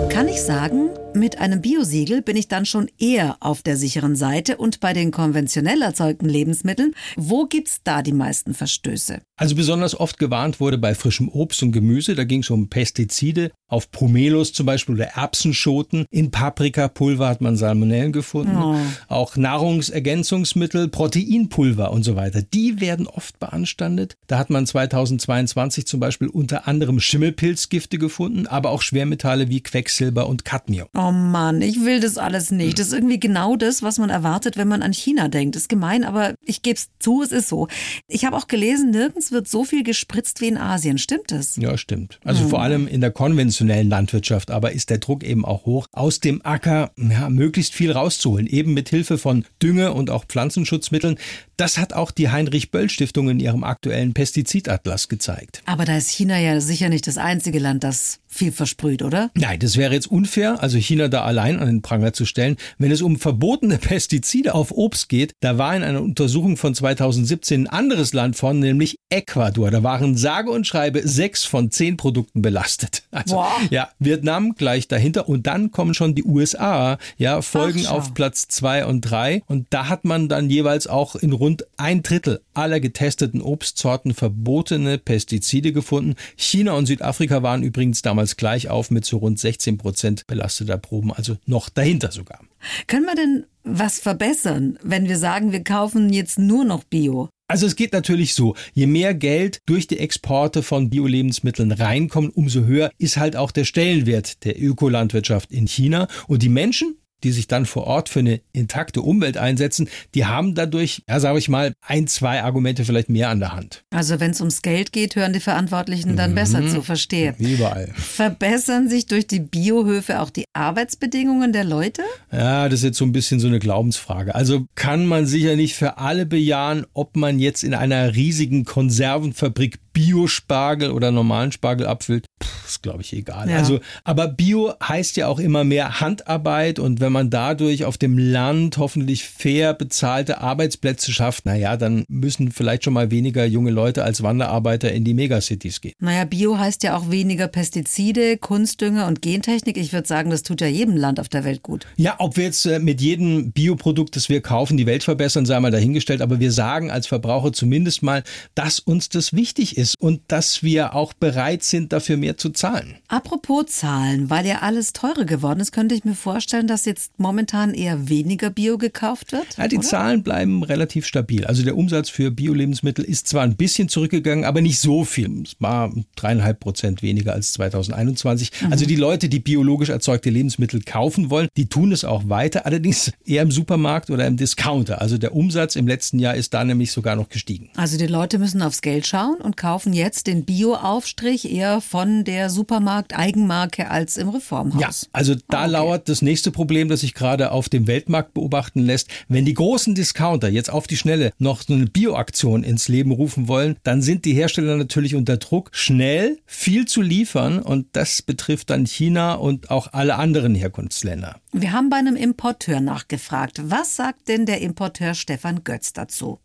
Kann 0.09 0.27
ich 0.27 0.41
sagen, 0.41 0.89
mit 1.15 1.39
einem 1.39 1.62
Biosiegel 1.62 2.21
bin 2.21 2.36
ich 2.36 2.47
dann 2.47 2.65
schon 2.65 2.89
eher 2.99 3.38
auf 3.39 3.62
der 3.62 3.78
sicheren 3.78 4.15
Seite 4.15 4.58
und 4.58 4.80
bei 4.80 4.93
den 4.93 5.12
konventionell 5.12 5.82
erzeugten 5.82 6.28
Lebensmitteln, 6.28 6.95
wo 7.15 7.45
gibt's 7.45 7.82
da 7.84 8.02
die 8.02 8.13
meisten 8.13 8.54
Verstöße? 8.54 9.21
Also 9.36 9.56
besonders 9.56 9.99
oft 9.99 10.19
gewarnt 10.19 10.60
wurde 10.60 10.78
bei 10.78 10.95
frischem 10.95 11.28
Obst 11.30 11.63
und 11.63 11.71
Gemüse, 11.71 12.15
da 12.15 12.23
ging 12.23 12.41
es 12.41 12.49
um 12.49 12.69
Pestizide, 12.69 13.52
auf 13.67 13.89
Pomelos 13.89 14.54
zum 14.54 14.67
Beispiel 14.67 14.95
oder 14.95 15.06
Erbsenschoten. 15.06 16.06
In 16.12 16.30
Paprikapulver 16.30 17.28
hat 17.28 17.41
man 17.41 17.58
Salmonellen 17.58 18.12
gefunden. 18.12 18.56
Oh. 18.56 18.76
Auch 19.08 19.36
Nahrungsergänzungsmittel, 19.36 20.89
Proteinpulver 20.89 21.91
und 21.91 22.04
so 22.04 22.15
weiter. 22.15 22.43
Die 22.43 22.80
werden 22.80 23.08
oft 23.08 23.39
beanstandet. 23.39 24.15
Da 24.28 24.38
hat 24.38 24.52
man 24.52 24.67
2022 24.67 25.88
zum 25.88 25.99
Beispiel 25.99 26.28
unter 26.28 26.67
anderem 26.67 26.99
Schimmelpilzgifte 26.99 27.97
gefunden, 27.97 28.45
aber 28.45 28.69
auch 28.69 28.84
Schwermetalle 28.84 29.49
wie 29.49 29.62
Quecksilber 29.62 30.28
und 30.28 30.45
Cadmium. 30.45 30.88
Oh 30.95 31.02
Mann, 31.11 31.61
ich 31.61 31.83
will 31.83 31.99
das 31.99 32.17
alles 32.17 32.51
nicht. 32.51 32.79
Das 32.79 32.87
ist 32.87 32.93
irgendwie 32.93 33.19
genau 33.19 33.55
das, 33.55 33.83
was 33.83 33.97
man 33.97 34.09
erwartet, 34.09 34.57
wenn 34.57 34.67
man 34.67 34.81
an 34.81 34.93
China 34.93 35.27
denkt. 35.27 35.55
Ist 35.55 35.69
gemein, 35.69 36.03
aber 36.03 36.35
ich 36.45 36.61
gebe 36.61 36.77
es 36.77 36.89
zu, 36.99 37.21
es 37.21 37.31
ist 37.31 37.49
so. 37.49 37.67
Ich 38.07 38.25
habe 38.25 38.35
auch 38.35 38.47
gelesen, 38.47 38.91
nirgends 38.91 39.31
wird 39.31 39.47
so 39.47 39.63
viel 39.63 39.83
gespritzt 39.83 40.41
wie 40.41 40.47
in 40.47 40.57
Asien. 40.57 40.97
Stimmt 40.97 41.31
das? 41.31 41.55
Ja, 41.55 41.77
stimmt. 41.77 42.19
Also 42.23 42.43
hm. 42.43 42.49
vor 42.49 42.61
allem 42.61 42.87
in 42.87 43.01
der 43.01 43.11
konventionellen 43.11 43.89
Landwirtschaft, 43.89 44.51
aber 44.51 44.71
ist 44.71 44.89
der 44.89 44.99
Druck 44.99 45.23
eben 45.23 45.45
auch 45.45 45.65
hoch, 45.65 45.87
aus 45.91 46.19
dem 46.19 46.45
Acker 46.45 46.91
ja, 46.97 47.29
möglichst 47.29 47.73
viel 47.73 47.91
rauszuholen, 47.91 48.47
eben 48.47 48.73
mit 48.73 48.89
Hilfe 48.89 49.17
von 49.17 49.45
Dünge 49.61 49.93
und 49.93 50.09
auch 50.09 50.25
Pflanzenschutzmitteln. 50.25 51.17
Das 51.57 51.77
hat 51.77 51.93
auch 51.93 52.11
die 52.11 52.29
Heinrich-Böll-Stiftung 52.29 53.29
in 53.29 53.39
ihrem 53.39 53.63
aktuellen 53.63 54.13
Pestizidatlas 54.13 55.07
gezeigt. 55.07 55.61
Aber 55.65 55.85
da 55.85 55.97
ist 55.97 56.09
China 56.09 56.39
ja 56.39 56.59
sicher 56.59 56.89
nicht 56.89 57.07
das 57.07 57.17
einzige 57.17 57.59
Land, 57.59 57.83
das 57.83 58.19
viel 58.33 58.51
versprüht, 58.51 59.01
oder? 59.01 59.31
Nein, 59.35 59.59
das 59.59 59.77
wäre 59.77 59.93
jetzt 59.93 60.07
unfair, 60.07 60.61
also 60.61 60.77
China 60.77 61.07
da 61.07 61.23
allein 61.23 61.59
an 61.59 61.67
den 61.67 61.81
Pranger 61.81 62.13
zu 62.13 62.25
stellen. 62.25 62.57
Wenn 62.77 62.91
es 62.91 63.01
um 63.01 63.17
verbotene 63.17 63.77
Pestizide 63.81 64.55
auf 64.55 64.71
Obst 64.71 65.09
geht, 65.09 65.33
da 65.39 65.57
war 65.57 65.75
in 65.75 65.83
einer 65.83 66.01
Untersuchung 66.01 66.57
von 66.57 66.73
2017 66.73 67.63
ein 67.63 67.67
anderes 67.67 68.13
Land 68.13 68.35
von, 68.35 68.59
nämlich 68.59 68.97
Ecuador. 69.13 69.69
Da 69.69 69.84
waren 69.84 70.17
sage 70.17 70.49
und 70.49 70.65
schreibe 70.65 71.08
sechs 71.08 71.43
von 71.43 71.69
zehn 71.69 71.97
Produkten 71.97 72.41
belastet. 72.41 73.04
Also, 73.12 73.36
Boah. 73.36 73.52
ja, 73.69 73.89
Vietnam 73.99 74.56
gleich 74.56 74.88
dahinter 74.88 75.30
und 75.30 75.45
dann 75.45 75.71
kommen 75.71 75.93
schon 75.93 76.15
die 76.15 76.23
USA, 76.23 76.97
ja, 77.17 77.43
folgen 77.43 77.84
Ach, 77.88 77.91
auf 77.91 78.13
Platz 78.15 78.47
zwei 78.47 78.86
und 78.86 79.02
drei 79.02 79.43
und 79.45 79.67
da 79.69 79.88
hat 79.88 80.04
man 80.04 80.30
dann 80.30 80.49
jeweils 80.49 80.88
auch 80.88 81.15
in 81.15 81.32
rund 81.32 81.65
ein 81.78 82.02
Drittel 82.02 82.41
aller 82.56 82.80
getesteten 82.80 83.41
Obstsorten 83.41 84.15
verbotene 84.15 84.97
Pestizide 84.97 85.73
gefunden. 85.73 86.15
China 86.36 86.73
und 86.73 86.88
Südafrika 86.88 87.43
waren 87.43 87.62
übrigens 87.62 88.02
damals 88.02 88.36
gleich 88.36 88.69
auf 88.69 88.89
mit 88.89 89.06
so 89.06 89.17
rund 89.17 89.38
16 89.38 89.78
Prozent 89.78 90.26
belasteter 90.26 90.78
Proben, 90.78 91.13
also 91.13 91.38
noch 91.45 91.69
dahinter 91.69 92.12
sogar. 92.12 92.39
Können 92.88 93.06
wir 93.06 93.15
denn 93.15 93.45
was 93.63 93.99
verbessern, 93.99 94.80
wenn 94.82 95.08
wir 95.08 95.17
sagen, 95.17 95.52
wir 95.52 95.63
kaufen 95.63 96.12
jetzt 96.12 96.39
nur 96.39 96.65
noch 96.65 96.84
Bio? 96.84 97.30
Also 97.47 97.67
es 97.67 97.75
geht 97.75 97.93
natürlich 97.93 98.34
so, 98.34 98.56
je 98.73 98.88
mehr 98.88 99.13
Geld 99.13 99.60
durch 99.65 99.88
die 99.88 99.99
Exporte 99.99 100.63
von 100.63 100.89
Bio-Lebensmitteln 100.89 101.71
reinkommen, 101.71 102.32
umso 102.32 102.62
höher 102.62 102.89
ist 102.97 103.17
halt 103.17 103.36
auch 103.36 103.51
der 103.51 103.65
Stellenwert 103.65 104.45
der 104.45 104.62
Ökolandwirtschaft 104.62 105.51
in 105.51 105.67
China. 105.67 106.08
Und 106.27 106.41
die 106.41 106.49
Menschen, 106.49 106.95
die 107.23 107.31
sich 107.31 107.47
dann 107.47 107.65
vor 107.65 107.86
Ort 107.86 108.09
für 108.09 108.19
eine 108.19 108.41
intakte 108.51 109.01
Umwelt 109.01 109.38
einsetzen, 109.38 109.89
die 110.13 110.25
haben 110.25 110.55
dadurch, 110.55 111.03
ja, 111.09 111.19
sage 111.19 111.39
ich 111.39 111.49
mal, 111.49 111.73
ein, 111.81 112.07
zwei 112.07 112.43
Argumente 112.43 112.86
vielleicht 112.86 113.09
mehr 113.09 113.29
an 113.29 113.39
der 113.39 113.53
Hand. 113.53 113.83
Also 113.91 114.19
wenn 114.19 114.31
es 114.31 114.39
ums 114.39 114.62
Geld 114.62 114.91
geht, 114.91 115.15
hören 115.15 115.33
die 115.33 115.39
Verantwortlichen 115.39 116.15
dann 116.15 116.36
besser 116.36 116.65
zu, 116.67 116.81
verstehe. 116.81 117.36
Wie 117.38 117.53
überall. 117.53 117.89
Verbessern 117.95 118.89
sich 118.89 119.05
durch 119.07 119.27
die 119.27 119.39
Biohöfe 119.39 120.19
auch 120.21 120.29
die 120.29 120.45
Arbeitsbedingungen 120.53 121.53
der 121.53 121.63
Leute? 121.63 122.03
Ja, 122.31 122.69
das 122.69 122.79
ist 122.79 122.86
jetzt 122.86 122.97
so 122.97 123.05
ein 123.05 123.12
bisschen 123.12 123.39
so 123.39 123.47
eine 123.47 123.59
Glaubensfrage. 123.59 124.36
Also 124.36 124.65
kann 124.75 125.05
man 125.05 125.25
sicher 125.25 125.55
nicht 125.55 125.75
für 125.75 125.97
alle 125.97 126.25
bejahen, 126.25 126.86
ob 126.93 127.15
man 127.15 127.39
jetzt 127.39 127.63
in 127.63 127.73
einer 127.73 128.15
riesigen 128.15 128.65
Konservenfabrik 128.65 129.79
Biospargel 129.93 130.91
oder 130.91 131.12
normalen 131.12 131.51
Spargel 131.51 131.86
abfüllt. 131.86 132.25
Puh, 132.39 132.47
ist 132.67 132.82
glaube 132.82 133.01
ich 133.01 133.13
egal. 133.13 133.49
Ja. 133.49 133.58
Also, 133.58 133.79
aber 134.03 134.27
Bio 134.27 134.73
heißt 134.82 135.15
ja 135.17 135.27
auch 135.27 135.39
immer 135.39 135.63
mehr 135.63 136.01
Handarbeit 136.01 136.79
und 136.79 136.99
wenn 136.99 137.12
man 137.12 137.29
dadurch 137.29 137.86
auf 137.86 137.97
dem 137.97 138.17
Land 138.17 138.77
hoffentlich 138.77 139.23
fair 139.23 139.73
bezahlte 139.73 140.41
Arbeitsplätze 140.41 141.12
schafft, 141.12 141.45
naja, 141.45 141.77
dann 141.77 142.06
müssen 142.10 142.51
vielleicht 142.51 142.84
schon 142.84 142.93
mal 142.93 143.12
weniger 143.12 143.45
junge 143.45 143.71
Leute 143.71 144.03
als 144.03 144.23
Wanderarbeiter 144.23 144.91
in 144.91 145.03
die 145.03 145.13
Megacities 145.13 145.79
gehen. 145.82 145.93
Naja, 145.99 146.25
Bio 146.25 146.58
heißt 146.58 146.84
ja 146.84 146.97
auch 146.97 147.12
weniger 147.12 147.47
Pestizide, 147.47 148.38
Kunstdünger 148.38 149.08
und 149.08 149.21
Gentechnik. 149.21 149.77
Ich 149.77 149.93
würde 149.93 150.08
sagen, 150.08 150.32
das 150.32 150.41
tut 150.41 150.62
ja 150.62 150.67
jedem 150.67 150.97
Land 150.97 151.19
auf 151.19 151.29
der 151.29 151.43
Welt 151.43 151.62
gut. 151.62 151.86
Ja, 151.97 152.15
ob 152.17 152.38
wir 152.38 152.45
jetzt 152.45 152.65
äh, 152.65 152.79
mit 152.79 152.99
jedem 152.99 153.51
Bioprodukt, 153.51 154.15
das 154.15 154.29
wir 154.29 154.41
kaufen, 154.41 154.77
die 154.77 154.88
Welt 154.88 155.03
verbessern, 155.03 155.45
sei 155.45 155.60
mal 155.60 155.71
dahingestellt. 155.71 156.21
Aber 156.21 156.39
wir 156.39 156.51
sagen 156.51 156.89
als 156.89 157.06
Verbraucher 157.06 157.53
zumindest 157.53 158.01
mal, 158.01 158.23
dass 158.56 158.79
uns 158.79 159.10
das 159.10 159.34
wichtig 159.34 159.77
ist 159.77 159.82
und 159.99 160.21
dass 160.27 160.63
wir 160.63 160.95
auch 160.95 161.13
bereit 161.13 161.63
sind, 161.63 161.93
dafür 161.93 162.17
mehr 162.17 162.37
zu 162.37 162.49
zahlen. 162.49 162.95
Apropos 163.07 163.65
Zahlen, 163.67 164.29
weil 164.29 164.45
ja 164.45 164.59
alles 164.59 164.93
teurer 164.93 165.25
geworden 165.25 165.59
ist, 165.59 165.71
könnte 165.71 165.95
ich 165.95 166.03
mir 166.03 166.15
vorstellen, 166.15 166.67
dass 166.67 166.85
jetzt 166.85 167.19
momentan 167.19 167.73
eher 167.73 168.09
weniger 168.09 168.49
Bio 168.49 168.77
gekauft 168.77 169.31
wird. 169.31 169.57
Ja, 169.57 169.67
die 169.67 169.77
oder? 169.77 169.87
Zahlen 169.87 170.23
bleiben 170.23 170.63
relativ 170.63 171.05
stabil. 171.05 171.45
Also 171.45 171.63
der 171.63 171.77
Umsatz 171.77 172.09
für 172.09 172.31
Bio-Lebensmittel 172.31 173.05
ist 173.05 173.27
zwar 173.27 173.43
ein 173.43 173.55
bisschen 173.55 173.89
zurückgegangen, 173.89 174.45
aber 174.45 174.61
nicht 174.61 174.79
so 174.79 175.03
viel. 175.03 175.43
Es 175.43 175.55
war 175.59 175.93
dreieinhalb 176.15 176.59
Prozent 176.59 177.01
weniger 177.01 177.33
als 177.33 177.53
2021. 177.53 178.51
Also 178.69 178.85
die 178.85 178.95
Leute, 178.95 179.29
die 179.29 179.39
biologisch 179.39 179.89
erzeugte 179.89 180.29
Lebensmittel 180.29 180.81
kaufen 180.81 181.29
wollen, 181.29 181.47
die 181.57 181.67
tun 181.67 181.91
es 181.91 182.05
auch 182.05 182.29
weiter, 182.29 182.65
allerdings 182.65 183.11
eher 183.25 183.41
im 183.41 183.51
Supermarkt 183.51 184.09
oder 184.09 184.27
im 184.27 184.37
Discounter. 184.37 185.01
Also 185.01 185.17
der 185.17 185.35
Umsatz 185.35 185.75
im 185.75 185.87
letzten 185.87 186.19
Jahr 186.19 186.35
ist 186.35 186.53
da 186.53 186.63
nämlich 186.63 186.91
sogar 186.91 187.15
noch 187.15 187.29
gestiegen. 187.29 187.69
Also 187.75 187.97
die 187.97 188.07
Leute 188.07 188.39
müssen 188.39 188.61
aufs 188.61 188.81
Geld 188.81 189.07
schauen 189.07 189.41
und 189.41 189.57
kaufen 189.57 189.72
jetzt 189.81 190.27
den 190.27 190.45
Bio-Aufstrich 190.45 191.51
eher 191.51 191.81
von 191.81 192.23
der 192.23 192.49
Supermarkt-Eigenmarke 192.49 193.89
als 193.89 194.17
im 194.17 194.29
Reformhaus. 194.29 194.81
Ja, 194.81 194.89
also 195.12 195.36
da 195.49 195.57
Ah, 195.57 195.62
okay. 195.63 195.71
lauert 195.71 196.09
das 196.09 196.21
nächste 196.21 196.51
Problem, 196.51 196.89
das 196.89 197.01
sich 197.01 197.13
gerade 197.13 197.51
auf 197.51 197.69
dem 197.69 197.88
Weltmarkt 197.88 198.33
beobachten 198.33 198.79
lässt. 198.81 199.07
Wenn 199.27 199.45
die 199.45 199.53
großen 199.53 199.95
Discounter 199.95 200.49
jetzt 200.49 200.69
auf 200.69 200.88
die 200.88 200.97
Schnelle 200.97 201.31
noch 201.39 201.62
so 201.62 201.73
eine 201.73 201.86
Bioaktion 201.86 202.63
ins 202.63 202.88
Leben 202.88 203.12
rufen 203.12 203.47
wollen, 203.47 203.75
dann 203.83 204.01
sind 204.01 204.25
die 204.25 204.33
Hersteller 204.33 204.75
natürlich 204.77 205.15
unter 205.15 205.38
Druck, 205.38 205.69
schnell 205.73 206.38
viel 206.45 206.86
zu 206.86 207.01
liefern 207.01 207.59
und 207.59 207.88
das 207.93 208.21
betrifft 208.21 208.69
dann 208.69 208.86
China 208.86 209.33
und 209.36 209.71
auch 209.71 209.93
alle 209.93 210.15
anderen 210.15 210.55
Herkunftsländer. 210.55 211.38
Wir 211.51 211.71
haben 211.71 211.89
bei 211.89 211.97
einem 211.97 212.15
Importeur 212.15 212.79
nachgefragt. 212.79 213.62
Was 213.63 213.95
sagt 213.95 214.27
denn 214.27 214.45
der 214.45 214.62
Importeur 214.62 215.13
Stefan 215.13 215.63
Götz 215.63 215.93
dazu? 215.93 216.39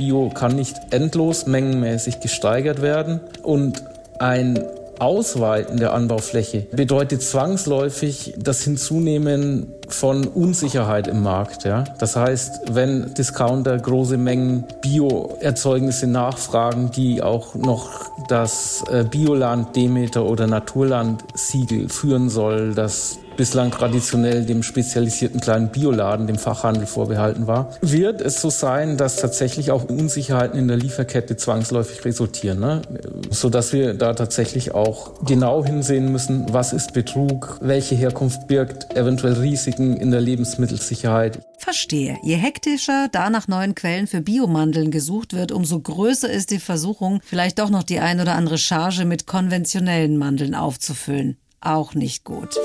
Bio 0.00 0.30
kann 0.30 0.56
nicht 0.56 0.76
endlos 0.92 1.44
mengenmäßig 1.44 2.20
gesteigert 2.20 2.80
werden 2.80 3.20
und 3.42 3.82
ein 4.18 4.58
Ausweiten 4.98 5.76
der 5.76 5.92
Anbaufläche 5.92 6.66
bedeutet 6.72 7.22
zwangsläufig 7.22 8.32
das 8.38 8.62
Hinzunehmen 8.62 9.74
von 9.88 10.26
Unsicherheit 10.26 11.06
im 11.06 11.22
Markt. 11.22 11.64
Ja? 11.64 11.84
Das 11.98 12.16
heißt, 12.16 12.72
wenn 12.72 13.12
Discounter 13.12 13.76
große 13.76 14.16
Mengen 14.16 14.64
Bioerzeugnisse 14.80 16.06
nachfragen, 16.06 16.90
die 16.90 17.22
auch 17.22 17.54
noch 17.54 17.90
das 18.28 18.82
äh, 18.90 19.04
Bioland, 19.04 19.76
Demeter 19.76 20.24
oder 20.24 20.46
Naturland 20.46 21.24
Siegel 21.34 21.90
führen 21.90 22.30
soll, 22.30 22.74
das 22.74 23.18
bislang 23.40 23.70
traditionell 23.70 24.44
dem 24.44 24.62
spezialisierten 24.62 25.40
kleinen 25.40 25.70
Bioladen, 25.70 26.26
dem 26.26 26.36
Fachhandel 26.36 26.84
vorbehalten 26.84 27.46
war, 27.46 27.72
wird 27.80 28.20
es 28.20 28.38
so 28.38 28.50
sein, 28.50 28.98
dass 28.98 29.16
tatsächlich 29.16 29.70
auch 29.70 29.84
Unsicherheiten 29.84 30.58
in 30.58 30.68
der 30.68 30.76
Lieferkette 30.76 31.38
zwangsläufig 31.38 32.04
resultieren, 32.04 32.60
ne? 32.60 32.82
sodass 33.30 33.72
wir 33.72 33.94
da 33.94 34.12
tatsächlich 34.12 34.74
auch 34.74 35.24
genau 35.24 35.64
hinsehen 35.64 36.12
müssen, 36.12 36.52
was 36.52 36.74
ist 36.74 36.92
Betrug, 36.92 37.56
welche 37.62 37.94
Herkunft 37.94 38.46
birgt 38.46 38.94
eventuell 38.94 39.32
Risiken 39.32 39.96
in 39.96 40.10
der 40.10 40.20
Lebensmittelsicherheit. 40.20 41.40
Verstehe. 41.56 42.18
Je 42.22 42.36
hektischer 42.36 43.08
da 43.10 43.30
nach 43.30 43.48
neuen 43.48 43.74
Quellen 43.74 44.06
für 44.06 44.20
Biomandeln 44.20 44.90
gesucht 44.90 45.32
wird, 45.32 45.50
umso 45.50 45.80
größer 45.80 46.28
ist 46.28 46.50
die 46.50 46.58
Versuchung, 46.58 47.22
vielleicht 47.24 47.58
doch 47.58 47.70
noch 47.70 47.84
die 47.84 48.00
ein 48.00 48.20
oder 48.20 48.34
andere 48.34 48.58
Charge 48.58 49.06
mit 49.06 49.26
konventionellen 49.26 50.18
Mandeln 50.18 50.54
aufzufüllen. 50.54 51.38
Auch 51.60 51.94
nicht 51.94 52.24
gut. 52.24 52.56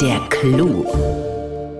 Der 0.00 0.20
Clou. 0.30 0.84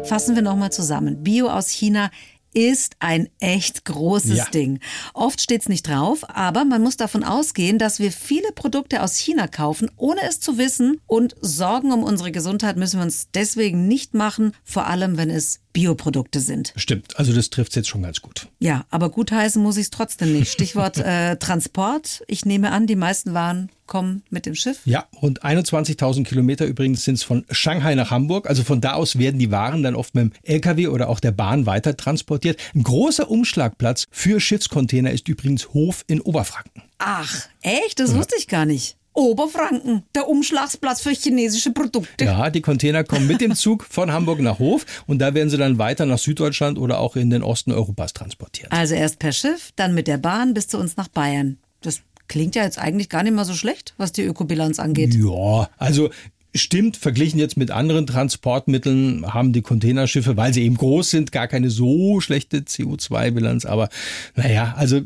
Fassen 0.05 0.35
wir 0.35 0.43
nochmal 0.43 0.73
zusammen. 0.73 1.23
Bio 1.23 1.49
aus 1.49 1.69
China 1.69 2.11
ist 2.53 2.97
ein 2.99 3.29
echt 3.41 3.85
großes 3.85 4.37
Ja. 4.37 4.45
Ding. 4.47 4.81
Oft 5.15 5.41
steht's 5.41 5.69
nicht 5.69 5.89
drauf, 5.89 6.29
aber 6.29 6.65
man 6.65 6.83
muss 6.83 6.97
davon 6.97 7.25
ausgehen, 7.25 7.79
dass 7.79 7.99
wir 7.99 8.13
viele 8.13 8.53
Produkte 8.53 9.03
aus 9.03 9.17
China 9.17 9.47
kaufen, 9.47 9.91
ohne 9.97 10.21
es 10.29 10.41
zu 10.41 10.59
wissen. 10.59 11.01
Und 11.07 11.35
Sorgen 11.41 11.93
um 11.93 12.03
unsere 12.03 12.33
Gesundheit 12.33 12.77
müssen 12.77 12.99
wir 12.99 13.05
uns 13.05 13.29
deswegen 13.33 13.87
nicht 13.89 14.13
machen, 14.13 14.53
vor 14.65 14.87
allem 14.87 15.17
wenn 15.17 15.31
es 15.31 15.61
Bioprodukte 15.73 16.41
sind. 16.41 16.73
Stimmt, 16.77 17.19
also 17.19 17.33
das 17.33 17.51
trifft 17.51 17.75
jetzt 17.77 17.89
schon 17.89 18.03
ganz 18.03 18.21
gut. 18.21 18.49
Ja, 18.59 18.85
aber 18.91 19.11
gutheißen 19.11 19.63
muss 19.63 19.77
ich 19.77 19.85
es 19.85 19.91
trotzdem 19.91 20.33
nicht. 20.33 20.53
Stichwort 20.53 20.99
äh, 20.99 21.37
Transport. 21.37 22.23
Ich 22.27 22.45
nehme 22.45 22.73
an, 22.73 22.87
die 22.87 22.97
meisten 22.97 23.35
Waren 23.35 23.71
kommen 23.87 24.23
mit 24.31 24.47
dem 24.47 24.55
Schiff. 24.55 24.81
Ja, 24.85 25.07
rund 25.21 25.45
21.000 25.45 26.25
Kilometer 26.25 26.65
übrigens 26.65 27.05
sind 27.05 27.17
es 27.17 27.23
von 27.23 27.45
Shanghai 27.51 27.95
nach 27.95 28.11
Hamburg. 28.11 28.49
Also 28.49 28.65
von 28.65 28.81
da 28.81 28.95
aus 28.95 29.19
werden 29.19 29.39
die 29.39 29.51
Waren 29.51 29.83
dann 29.83 29.95
oft 29.95 30.15
mit 30.15 30.25
dem 30.25 30.33
LKW 30.45 30.89
oder 30.89 31.09
auch 31.09 31.21
der 31.21 31.33
Bahn 31.33 31.67
weiter 31.67 31.97
transportiert. 31.97 32.59
Ein 32.75 32.85
großer 32.85 33.31
Umschlagplatz 33.31 34.07
für 34.11 34.41
Schiffscontainer 34.41 35.11
ist 35.11 35.29
übrigens 35.29 35.75
Hof 35.75 36.05
in 36.07 36.21
Oberfranken. 36.21 36.83
Ach, 36.99 37.49
echt? 37.61 38.01
Das 38.01 38.15
wusste 38.15 38.37
ich 38.39 38.49
gar 38.49 38.65
nicht. 38.65 38.97
Oberfranken, 39.15 40.03
der 40.15 40.29
Umschlagsplatz 40.29 41.03
für 41.03 41.11
chinesische 41.11 41.73
Produkte. 41.73 42.25
Ja, 42.25 42.51
die 42.51 42.61
Container 42.61 43.05
kommen 43.05 43.27
mit 43.27 43.41
dem 43.41 43.55
Zug 43.57 43.85
von 43.85 44.13
Hamburg 44.13 44.41
nach 44.41 44.59
Hof 44.59 44.87
und 45.07 45.19
da 45.19 45.35
werden 45.35 45.51
sie 45.51 45.59
dann 45.59 45.79
weiter 45.79 46.07
nach 46.07 46.19
Süddeutschland 46.19 46.79
oder 46.79 46.99
auch 46.99 47.17
in 47.17 47.31
den 47.31 47.43
Osten 47.43 47.73
Europas 47.73 48.13
transportiert. 48.13 48.73
Also 48.73 48.95
erst 48.95 49.19
per 49.19 49.33
Schiff, 49.33 49.73
dann 49.77 49.95
mit 49.95 50.07
der 50.07 50.19
Bahn 50.19 50.55
bis 50.55 50.69
zu 50.69 50.79
uns 50.79 50.97
nach 50.97 51.09
Bayern. 51.09 51.59
Das 51.83 52.01
klingt 52.29 52.55
ja 52.55 52.63
jetzt 52.63 52.79
eigentlich 52.79 53.09
gar 53.09 53.23
nicht 53.23 53.35
mal 53.35 53.45
so 53.45 53.55
schlecht, 53.55 53.95
was 53.99 54.13
die 54.13 54.23
Ökobilanz 54.23 54.79
angeht. 54.79 55.15
Ja, 55.15 55.69
also 55.77 56.11
stimmt, 56.55 56.97
verglichen 56.97 57.39
jetzt 57.39 57.57
mit 57.57 57.71
anderen 57.71 58.07
Transportmitteln 58.07 59.33
haben 59.33 59.53
die 59.53 59.63
Containerschiffe, 59.63 60.37
weil 60.37 60.53
sie 60.53 60.63
eben 60.63 60.77
groß 60.77 61.11
sind, 61.11 61.33
gar 61.33 61.49
keine 61.49 61.71
so 61.71 62.21
schlechte 62.21 62.59
CO2-Bilanz. 62.59 63.65
Aber 63.65 63.89
naja, 64.35 64.75
also 64.77 64.97
äh, 64.97 65.03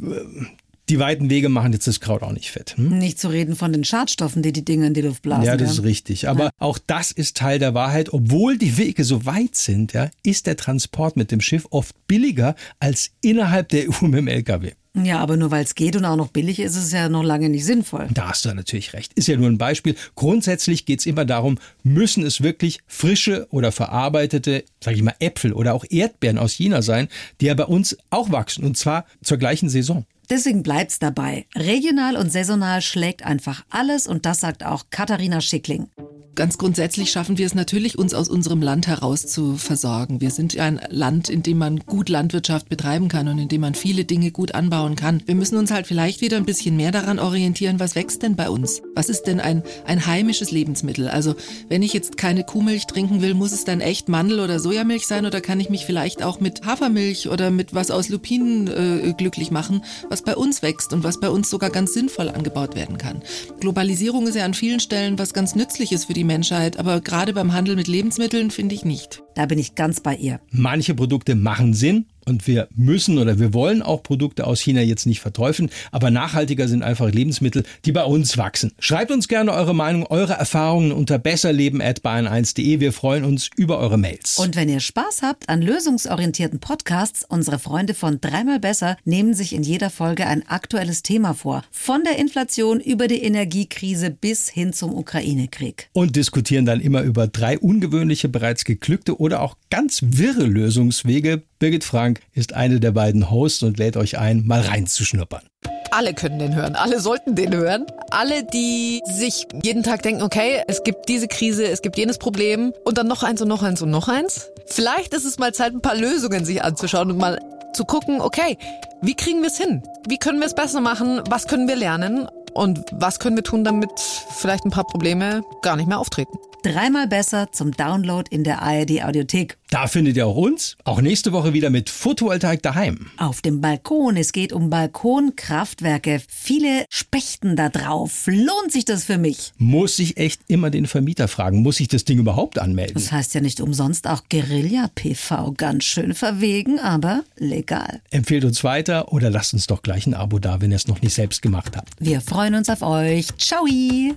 die 0.88 0.99
weiten 0.99 1.31
Wege 1.31 1.49
machen 1.49 1.72
jetzt 1.72 1.87
das 1.87 2.01
Kraut 2.01 2.22
auch 2.22 2.33
nicht 2.33 2.51
fett. 2.51 2.77
Hm? 2.77 2.99
Nicht 2.99 3.18
zu 3.18 3.29
reden 3.29 3.57
von 3.57 3.72
den 3.72 3.85
Schadstoffen, 3.85 4.42
die 4.42 4.53
die 4.53 4.64
Dinge 4.64 4.87
in 4.87 4.94
die 4.94 5.01
Luft 5.01 5.22
blasen. 5.22 5.44
Ja, 5.44 5.57
das 5.57 5.72
ist 5.72 5.83
richtig. 5.83 6.29
Aber 6.29 6.51
auch 6.59 6.79
das 6.79 7.11
ist 7.11 7.37
Teil 7.37 7.59
der 7.59 7.75
Wahrheit. 7.75 8.12
Obwohl 8.12 8.57
die 8.57 8.77
Wege 8.77 9.05
so 9.05 9.27
weit 9.27 9.57
sind, 9.57 9.92
ja, 9.92 10.11
ist 10.22 10.46
der 10.46 10.57
Transport 10.57 11.16
mit 11.16 11.31
dem 11.33 11.40
Schiff 11.40 11.66
oft 11.70 11.94
billiger 12.07 12.55
als 12.79 13.11
innerhalb 13.20 13.68
der 13.70 13.88
EU 13.88 14.07
mit 14.07 14.18
dem 14.18 14.29
LKW. 14.29 14.72
Ja, 15.05 15.18
aber 15.18 15.37
nur 15.37 15.51
weil 15.51 15.62
es 15.62 15.75
geht 15.75 15.94
und 15.94 16.07
auch 16.07 16.16
noch 16.16 16.29
billig 16.29 16.59
ist, 16.59 16.75
ist 16.75 16.85
es 16.85 16.92
ja 16.92 17.11
noch 17.11 17.22
lange 17.22 17.51
nicht 17.51 17.66
sinnvoll. 17.66 18.09
Da 18.14 18.31
hast 18.31 18.46
du 18.46 18.55
natürlich 18.55 18.94
recht. 18.94 19.12
Ist 19.12 19.29
ja 19.29 19.37
nur 19.37 19.49
ein 19.49 19.59
Beispiel. 19.59 19.94
Grundsätzlich 20.14 20.87
geht 20.87 21.01
es 21.01 21.07
immer 21.07 21.27
darum, 21.27 21.59
müssen 21.83 22.25
es 22.25 22.42
wirklich 22.42 22.81
frische 22.87 23.46
oder 23.51 23.72
verarbeitete, 23.72 24.64
sage 24.83 24.96
ich 24.96 25.03
mal, 25.03 25.14
Äpfel 25.18 25.53
oder 25.53 25.75
auch 25.75 25.85
Erdbeeren 25.88 26.38
aus 26.38 26.55
China 26.55 26.81
sein, 26.81 27.09
die 27.40 27.46
ja 27.46 27.55
bei 27.55 27.66
uns 27.66 27.99
auch 28.09 28.31
wachsen 28.33 28.64
und 28.64 28.79
zwar 28.79 29.05
zur 29.22 29.37
gleichen 29.37 29.68
Saison. 29.68 30.07
Deswegen 30.28 30.62
bleibt's 30.62 30.98
dabei. 30.98 31.46
Regional 31.54 32.16
und 32.16 32.32
saisonal 32.32 32.82
schlägt 32.82 33.24
einfach 33.24 33.64
alles 33.70 34.06
und 34.06 34.26
das 34.26 34.40
sagt 34.40 34.64
auch 34.64 34.84
Katharina 34.90 35.40
Schickling. 35.40 35.88
Ganz 36.37 36.59
grundsätzlich 36.59 37.11
schaffen 37.11 37.38
wir 37.38 37.46
es 37.46 37.55
natürlich, 37.55 37.99
uns 37.99 38.12
aus 38.12 38.29
unserem 38.29 38.61
Land 38.61 38.87
heraus 38.87 39.27
zu 39.27 39.57
versorgen. 39.57 40.20
Wir 40.20 40.31
sind 40.31 40.55
ein 40.59 40.79
Land, 40.90 41.31
in 41.31 41.42
dem 41.42 41.57
man 41.57 41.79
gut 41.79 42.11
Landwirtschaft 42.11 42.68
betreiben 42.68 43.09
kann 43.09 43.27
und 43.29 43.38
in 43.38 43.49
dem 43.49 43.62
man 43.62 43.75
viele 43.75 44.05
Dinge 44.05 44.31
gut 44.33 44.55
anbauen 44.55 44.96
kann. 44.96 45.22
Wir 45.25 45.35
müssen 45.35 45.57
uns 45.57 45.70
halt 45.70 45.87
vielleicht 45.87 46.20
wieder 46.20 46.37
ein 46.37 46.44
bisschen 46.44 46.77
mehr 46.77 46.92
daran 46.92 47.18
orientieren, 47.18 47.81
was 47.81 47.94
wächst 47.94 48.22
denn 48.22 48.37
bei 48.37 48.51
uns? 48.51 48.83
Was 48.94 49.09
ist 49.09 49.22
denn 49.22 49.40
ein, 49.40 49.62
ein 49.87 50.05
heimisches 50.05 50.51
Lebensmittel? 50.51 51.09
Also 51.09 51.37
wenn 51.70 51.83
ich 51.83 51.94
jetzt 51.94 52.18
keine 52.18 52.44
Kuhmilch 52.44 52.87
trinken 52.87 53.22
will, 53.22 53.33
muss 53.33 53.53
es 53.53 53.64
dann 53.64 53.81
echt 53.81 54.11
Mandel- 54.11 54.40
oder 54.40 54.61
Sojamilch 54.61 55.07
sein 55.07 55.25
oder 55.25 55.40
kann 55.40 55.59
ich 55.59 55.70
mich 55.70 55.87
vielleicht 55.87 56.22
auch 56.22 56.38
mit 56.38 56.66
Hafermilch 56.66 57.31
oder 57.31 57.51
mit 57.51 57.72
was 57.72 57.90
aus 57.90 58.11
Lupinen 58.11 58.66
äh, 58.66 59.14
glücklich 59.14 59.51
machen, 59.51 59.83
was 60.11 60.20
bei 60.20 60.37
uns 60.37 60.61
wächst 60.61 60.92
und 60.92 61.03
was 61.03 61.18
bei 61.18 61.31
uns 61.31 61.49
sogar 61.49 61.70
ganz 61.70 61.94
sinnvoll 61.94 62.29
angebaut 62.29 62.75
werden 62.75 62.99
kann? 62.99 63.22
Globalisierung 63.59 64.27
ist 64.27 64.35
ja 64.35 64.44
an 64.44 64.53
vielen 64.53 64.81
Stellen 64.81 65.18
was 65.18 65.33
ganz 65.33 65.55
Nützliches 65.55 66.05
für 66.05 66.12
die 66.12 66.25
Menschheit, 66.26 66.78
aber 66.78 67.00
gerade 67.00 67.32
beim 67.32 67.52
Handel 67.52 67.76
mit 67.76 67.88
Lebensmitteln 67.88 68.50
finde 68.50 68.74
ich 68.74 68.84
nicht. 68.84 69.22
Da 69.34 69.46
bin 69.46 69.58
ich 69.58 69.74
ganz 69.74 70.00
bei 70.00 70.14
ihr. 70.16 70.40
Manche 70.50 70.94
Produkte 70.94 71.34
machen 71.34 71.74
Sinn 71.74 72.06
und 72.26 72.46
wir 72.46 72.68
müssen 72.74 73.18
oder 73.18 73.38
wir 73.38 73.54
wollen 73.54 73.82
auch 73.82 74.02
Produkte 74.02 74.46
aus 74.46 74.60
China 74.60 74.82
jetzt 74.82 75.06
nicht 75.06 75.20
verteufeln, 75.20 75.70
aber 75.92 76.10
nachhaltiger 76.10 76.68
sind 76.68 76.82
einfach 76.82 77.10
Lebensmittel, 77.10 77.64
die 77.84 77.92
bei 77.92 78.04
uns 78.04 78.36
wachsen. 78.36 78.72
Schreibt 78.78 79.10
uns 79.10 79.28
gerne 79.28 79.52
eure 79.52 79.74
Meinung, 79.74 80.06
eure 80.06 80.34
Erfahrungen 80.34 80.92
unter 80.92 81.18
besserleben@bayern1.de. 81.18 82.80
Wir 82.80 82.92
freuen 82.92 83.24
uns 83.24 83.48
über 83.56 83.78
eure 83.78 83.98
Mails. 83.98 84.38
Und 84.38 84.56
wenn 84.56 84.68
ihr 84.68 84.80
Spaß 84.80 85.22
habt 85.22 85.48
an 85.48 85.62
lösungsorientierten 85.62 86.58
Podcasts, 86.58 87.24
unsere 87.28 87.58
Freunde 87.58 87.94
von 87.94 88.20
Dreimal 88.20 88.60
Besser 88.60 88.96
nehmen 89.04 89.34
sich 89.34 89.54
in 89.54 89.62
jeder 89.62 89.90
Folge 89.90 90.26
ein 90.26 90.46
aktuelles 90.48 91.02
Thema 91.02 91.34
vor. 91.34 91.62
Von 91.70 92.02
der 92.04 92.18
Inflation 92.18 92.80
über 92.80 93.08
die 93.08 93.22
Energiekrise 93.22 94.10
bis 94.10 94.48
hin 94.48 94.72
zum 94.72 94.94
Ukraine-Krieg. 94.94 95.88
Und 95.92 96.16
diskutieren 96.16 96.66
dann 96.66 96.80
immer 96.80 97.02
über 97.02 97.28
drei 97.28 97.58
ungewöhnliche, 97.58 98.28
bereits 98.28 98.64
geglückte 98.64 99.20
oder 99.20 99.42
auch 99.42 99.56
ganz 99.70 100.00
wirre 100.02 100.44
Lösungswege. 100.44 101.42
Birgit 101.58 101.84
Frank 101.84 102.15
ist 102.33 102.55
eine 102.55 102.81
der 102.81 102.92
beiden 102.92 103.31
Hosts 103.31 103.62
und 103.62 103.79
lädt 103.79 103.96
euch 103.96 104.18
ein, 104.18 104.46
mal 104.46 104.61
reinzuschnuppern. 104.61 105.42
Alle 105.90 106.14
können 106.14 106.38
den 106.38 106.55
hören, 106.55 106.76
alle 106.76 107.00
sollten 107.00 107.35
den 107.35 107.55
hören. 107.55 107.87
Alle, 108.11 108.44
die 108.44 109.02
sich 109.07 109.46
jeden 109.62 109.83
Tag 109.83 110.02
denken, 110.02 110.22
okay, 110.22 110.62
es 110.66 110.83
gibt 110.83 111.09
diese 111.09 111.29
Krise, 111.29 111.66
es 111.66 111.83
gibt 111.83 111.96
jenes 111.96 112.18
Problem 112.18 112.72
und 112.85 112.98
dann 112.98 113.07
noch 113.07 113.22
eins 113.22 113.40
und 113.40 113.48
noch 113.48 113.62
eins 113.62 113.83
und 113.83 113.90
noch 113.90 114.09
eins. 114.09 114.50
Vielleicht 114.66 115.14
ist 115.14 115.24
es 115.24 115.38
mal 115.38 115.55
Zeit, 115.55 115.72
ein 115.72 115.83
paar 115.83 115.96
Lösungen 115.96 116.44
sich 116.44 116.62
anzuschauen 116.62 117.11
und 117.11 117.18
mal 117.18 117.38
zu 117.72 117.85
gucken, 117.85 118.20
okay, 118.20 118.59
wie 119.02 119.14
kriegen 119.14 119.40
wir 119.40 119.48
es 119.48 119.59
hin? 119.59 119.83
Wie 120.09 120.18
können 120.18 120.38
wir 120.38 120.46
es 120.46 120.55
besser 120.55 120.81
machen? 120.81 121.20
Was 121.29 121.46
können 121.46 121.68
wir 121.68 121.76
lernen? 121.76 122.29
Und 122.55 122.85
was 122.90 123.18
können 123.18 123.37
wir 123.37 123.44
tun, 123.44 123.64
damit 123.64 123.90
vielleicht 123.98 124.64
ein 124.64 124.70
paar 124.70 124.87
Probleme 124.87 125.42
gar 125.62 125.76
nicht 125.76 125.87
mehr 125.87 125.98
auftreten? 125.98 126.38
Dreimal 126.62 127.06
besser 127.06 127.52
zum 127.52 127.72
Download 127.72 128.24
in 128.34 128.42
der 128.42 128.62
ARD 128.62 129.04
Audiothek. 129.04 129.56
Da 129.70 129.86
findet 129.86 130.16
ihr 130.16 130.26
auch 130.26 130.36
uns, 130.36 130.76
auch 130.84 131.00
nächste 131.00 131.32
Woche 131.32 131.52
wieder 131.52 131.70
mit 131.70 131.90
Photovoltaik 131.90 132.62
daheim. 132.62 133.06
Auf 133.16 133.42
dem 133.42 133.60
Balkon. 133.60 134.16
Es 134.16 134.32
geht 134.32 134.52
um 134.52 134.70
Balkonkraftwerke. 134.70 136.20
Viele 136.28 136.86
spechten 136.88 137.56
da 137.56 137.68
drauf. 137.68 138.26
Lohnt 138.26 138.72
sich 138.72 138.84
das 138.84 139.04
für 139.04 139.18
mich? 139.18 139.52
Muss 139.58 139.98
ich 139.98 140.16
echt 140.16 140.40
immer 140.48 140.70
den 140.70 140.86
Vermieter 140.86 141.28
fragen, 141.28 141.62
muss 141.62 141.80
ich 141.80 141.88
das 141.88 142.04
Ding 142.04 142.18
überhaupt 142.18 142.58
anmelden? 142.58 142.94
Das 142.94 143.12
heißt 143.12 143.34
ja 143.34 143.40
nicht 143.40 143.60
umsonst 143.60 144.06
auch 144.08 144.22
Guerilla-PV. 144.28 145.52
Ganz 145.56 145.84
schön 145.84 146.14
verwegen, 146.14 146.78
aber 146.78 147.24
legal. 147.36 148.00
Empfehlt 148.10 148.44
uns 148.44 148.64
weiter 148.64 149.12
oder 149.12 149.30
lasst 149.30 149.54
uns 149.54 149.66
doch 149.66 149.82
gleich 149.82 150.06
ein 150.06 150.14
Abo 150.14 150.38
da, 150.38 150.60
wenn 150.60 150.70
ihr 150.70 150.76
es 150.76 150.88
noch 150.88 151.02
nicht 151.02 151.14
selbst 151.14 151.42
gemacht 151.42 151.76
habt. 151.76 151.90
Wir 151.98 152.20
freuen 152.20 152.54
uns 152.54 152.68
auf 152.68 152.82
euch. 152.82 153.28
Ciao. 153.38 153.66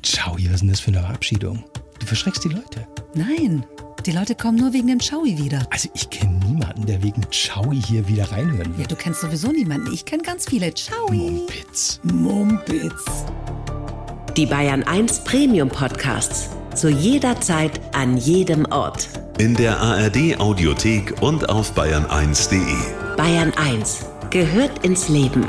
Ciao, 0.03 0.35
was 0.35 0.43
ist 0.43 0.61
denn 0.61 0.69
das 0.69 0.79
für 0.79 0.89
eine 0.89 1.01
Verabschiedung? 1.01 1.63
Du 1.99 2.05
verschreckst 2.05 2.43
die 2.43 2.49
Leute. 2.49 2.87
Nein, 3.13 3.63
die 4.05 4.11
Leute 4.11 4.35
kommen 4.35 4.57
nur 4.57 4.73
wegen 4.73 4.87
dem 4.87 4.99
Chaui 4.99 5.37
wieder. 5.37 5.67
Also 5.69 5.89
ich 5.93 6.09
kenne 6.09 6.39
niemanden, 6.45 6.85
der 6.85 7.03
wegen 7.03 7.21
Chaui 7.31 7.81
hier 7.81 8.07
wieder 8.07 8.31
reinhören 8.31 8.71
Ja, 8.73 8.79
wird. 8.79 8.91
du 8.91 8.95
kennst 8.95 9.21
sowieso 9.21 9.51
niemanden. 9.51 9.93
Ich 9.93 10.05
kenne 10.05 10.23
ganz 10.23 10.45
viele. 10.45 10.71
Chaui. 10.73 11.17
Mumpitz. 11.17 11.99
Mumpitz. 12.03 13.05
Die 14.37 14.45
Bayern 14.45 14.83
1 14.83 15.23
Premium 15.25 15.69
Podcasts. 15.69 16.49
Zu 16.75 16.89
jeder 16.89 17.41
Zeit, 17.41 17.81
an 17.93 18.15
jedem 18.15 18.65
Ort. 18.71 19.09
In 19.37 19.55
der 19.55 19.79
ARD 19.79 20.39
Audiothek 20.39 21.21
und 21.21 21.49
auf 21.49 21.75
bayern1.de. 21.77 23.15
Bayern 23.17 23.51
1 23.57 24.05
gehört 24.29 24.85
ins 24.85 25.09
Leben. 25.09 25.45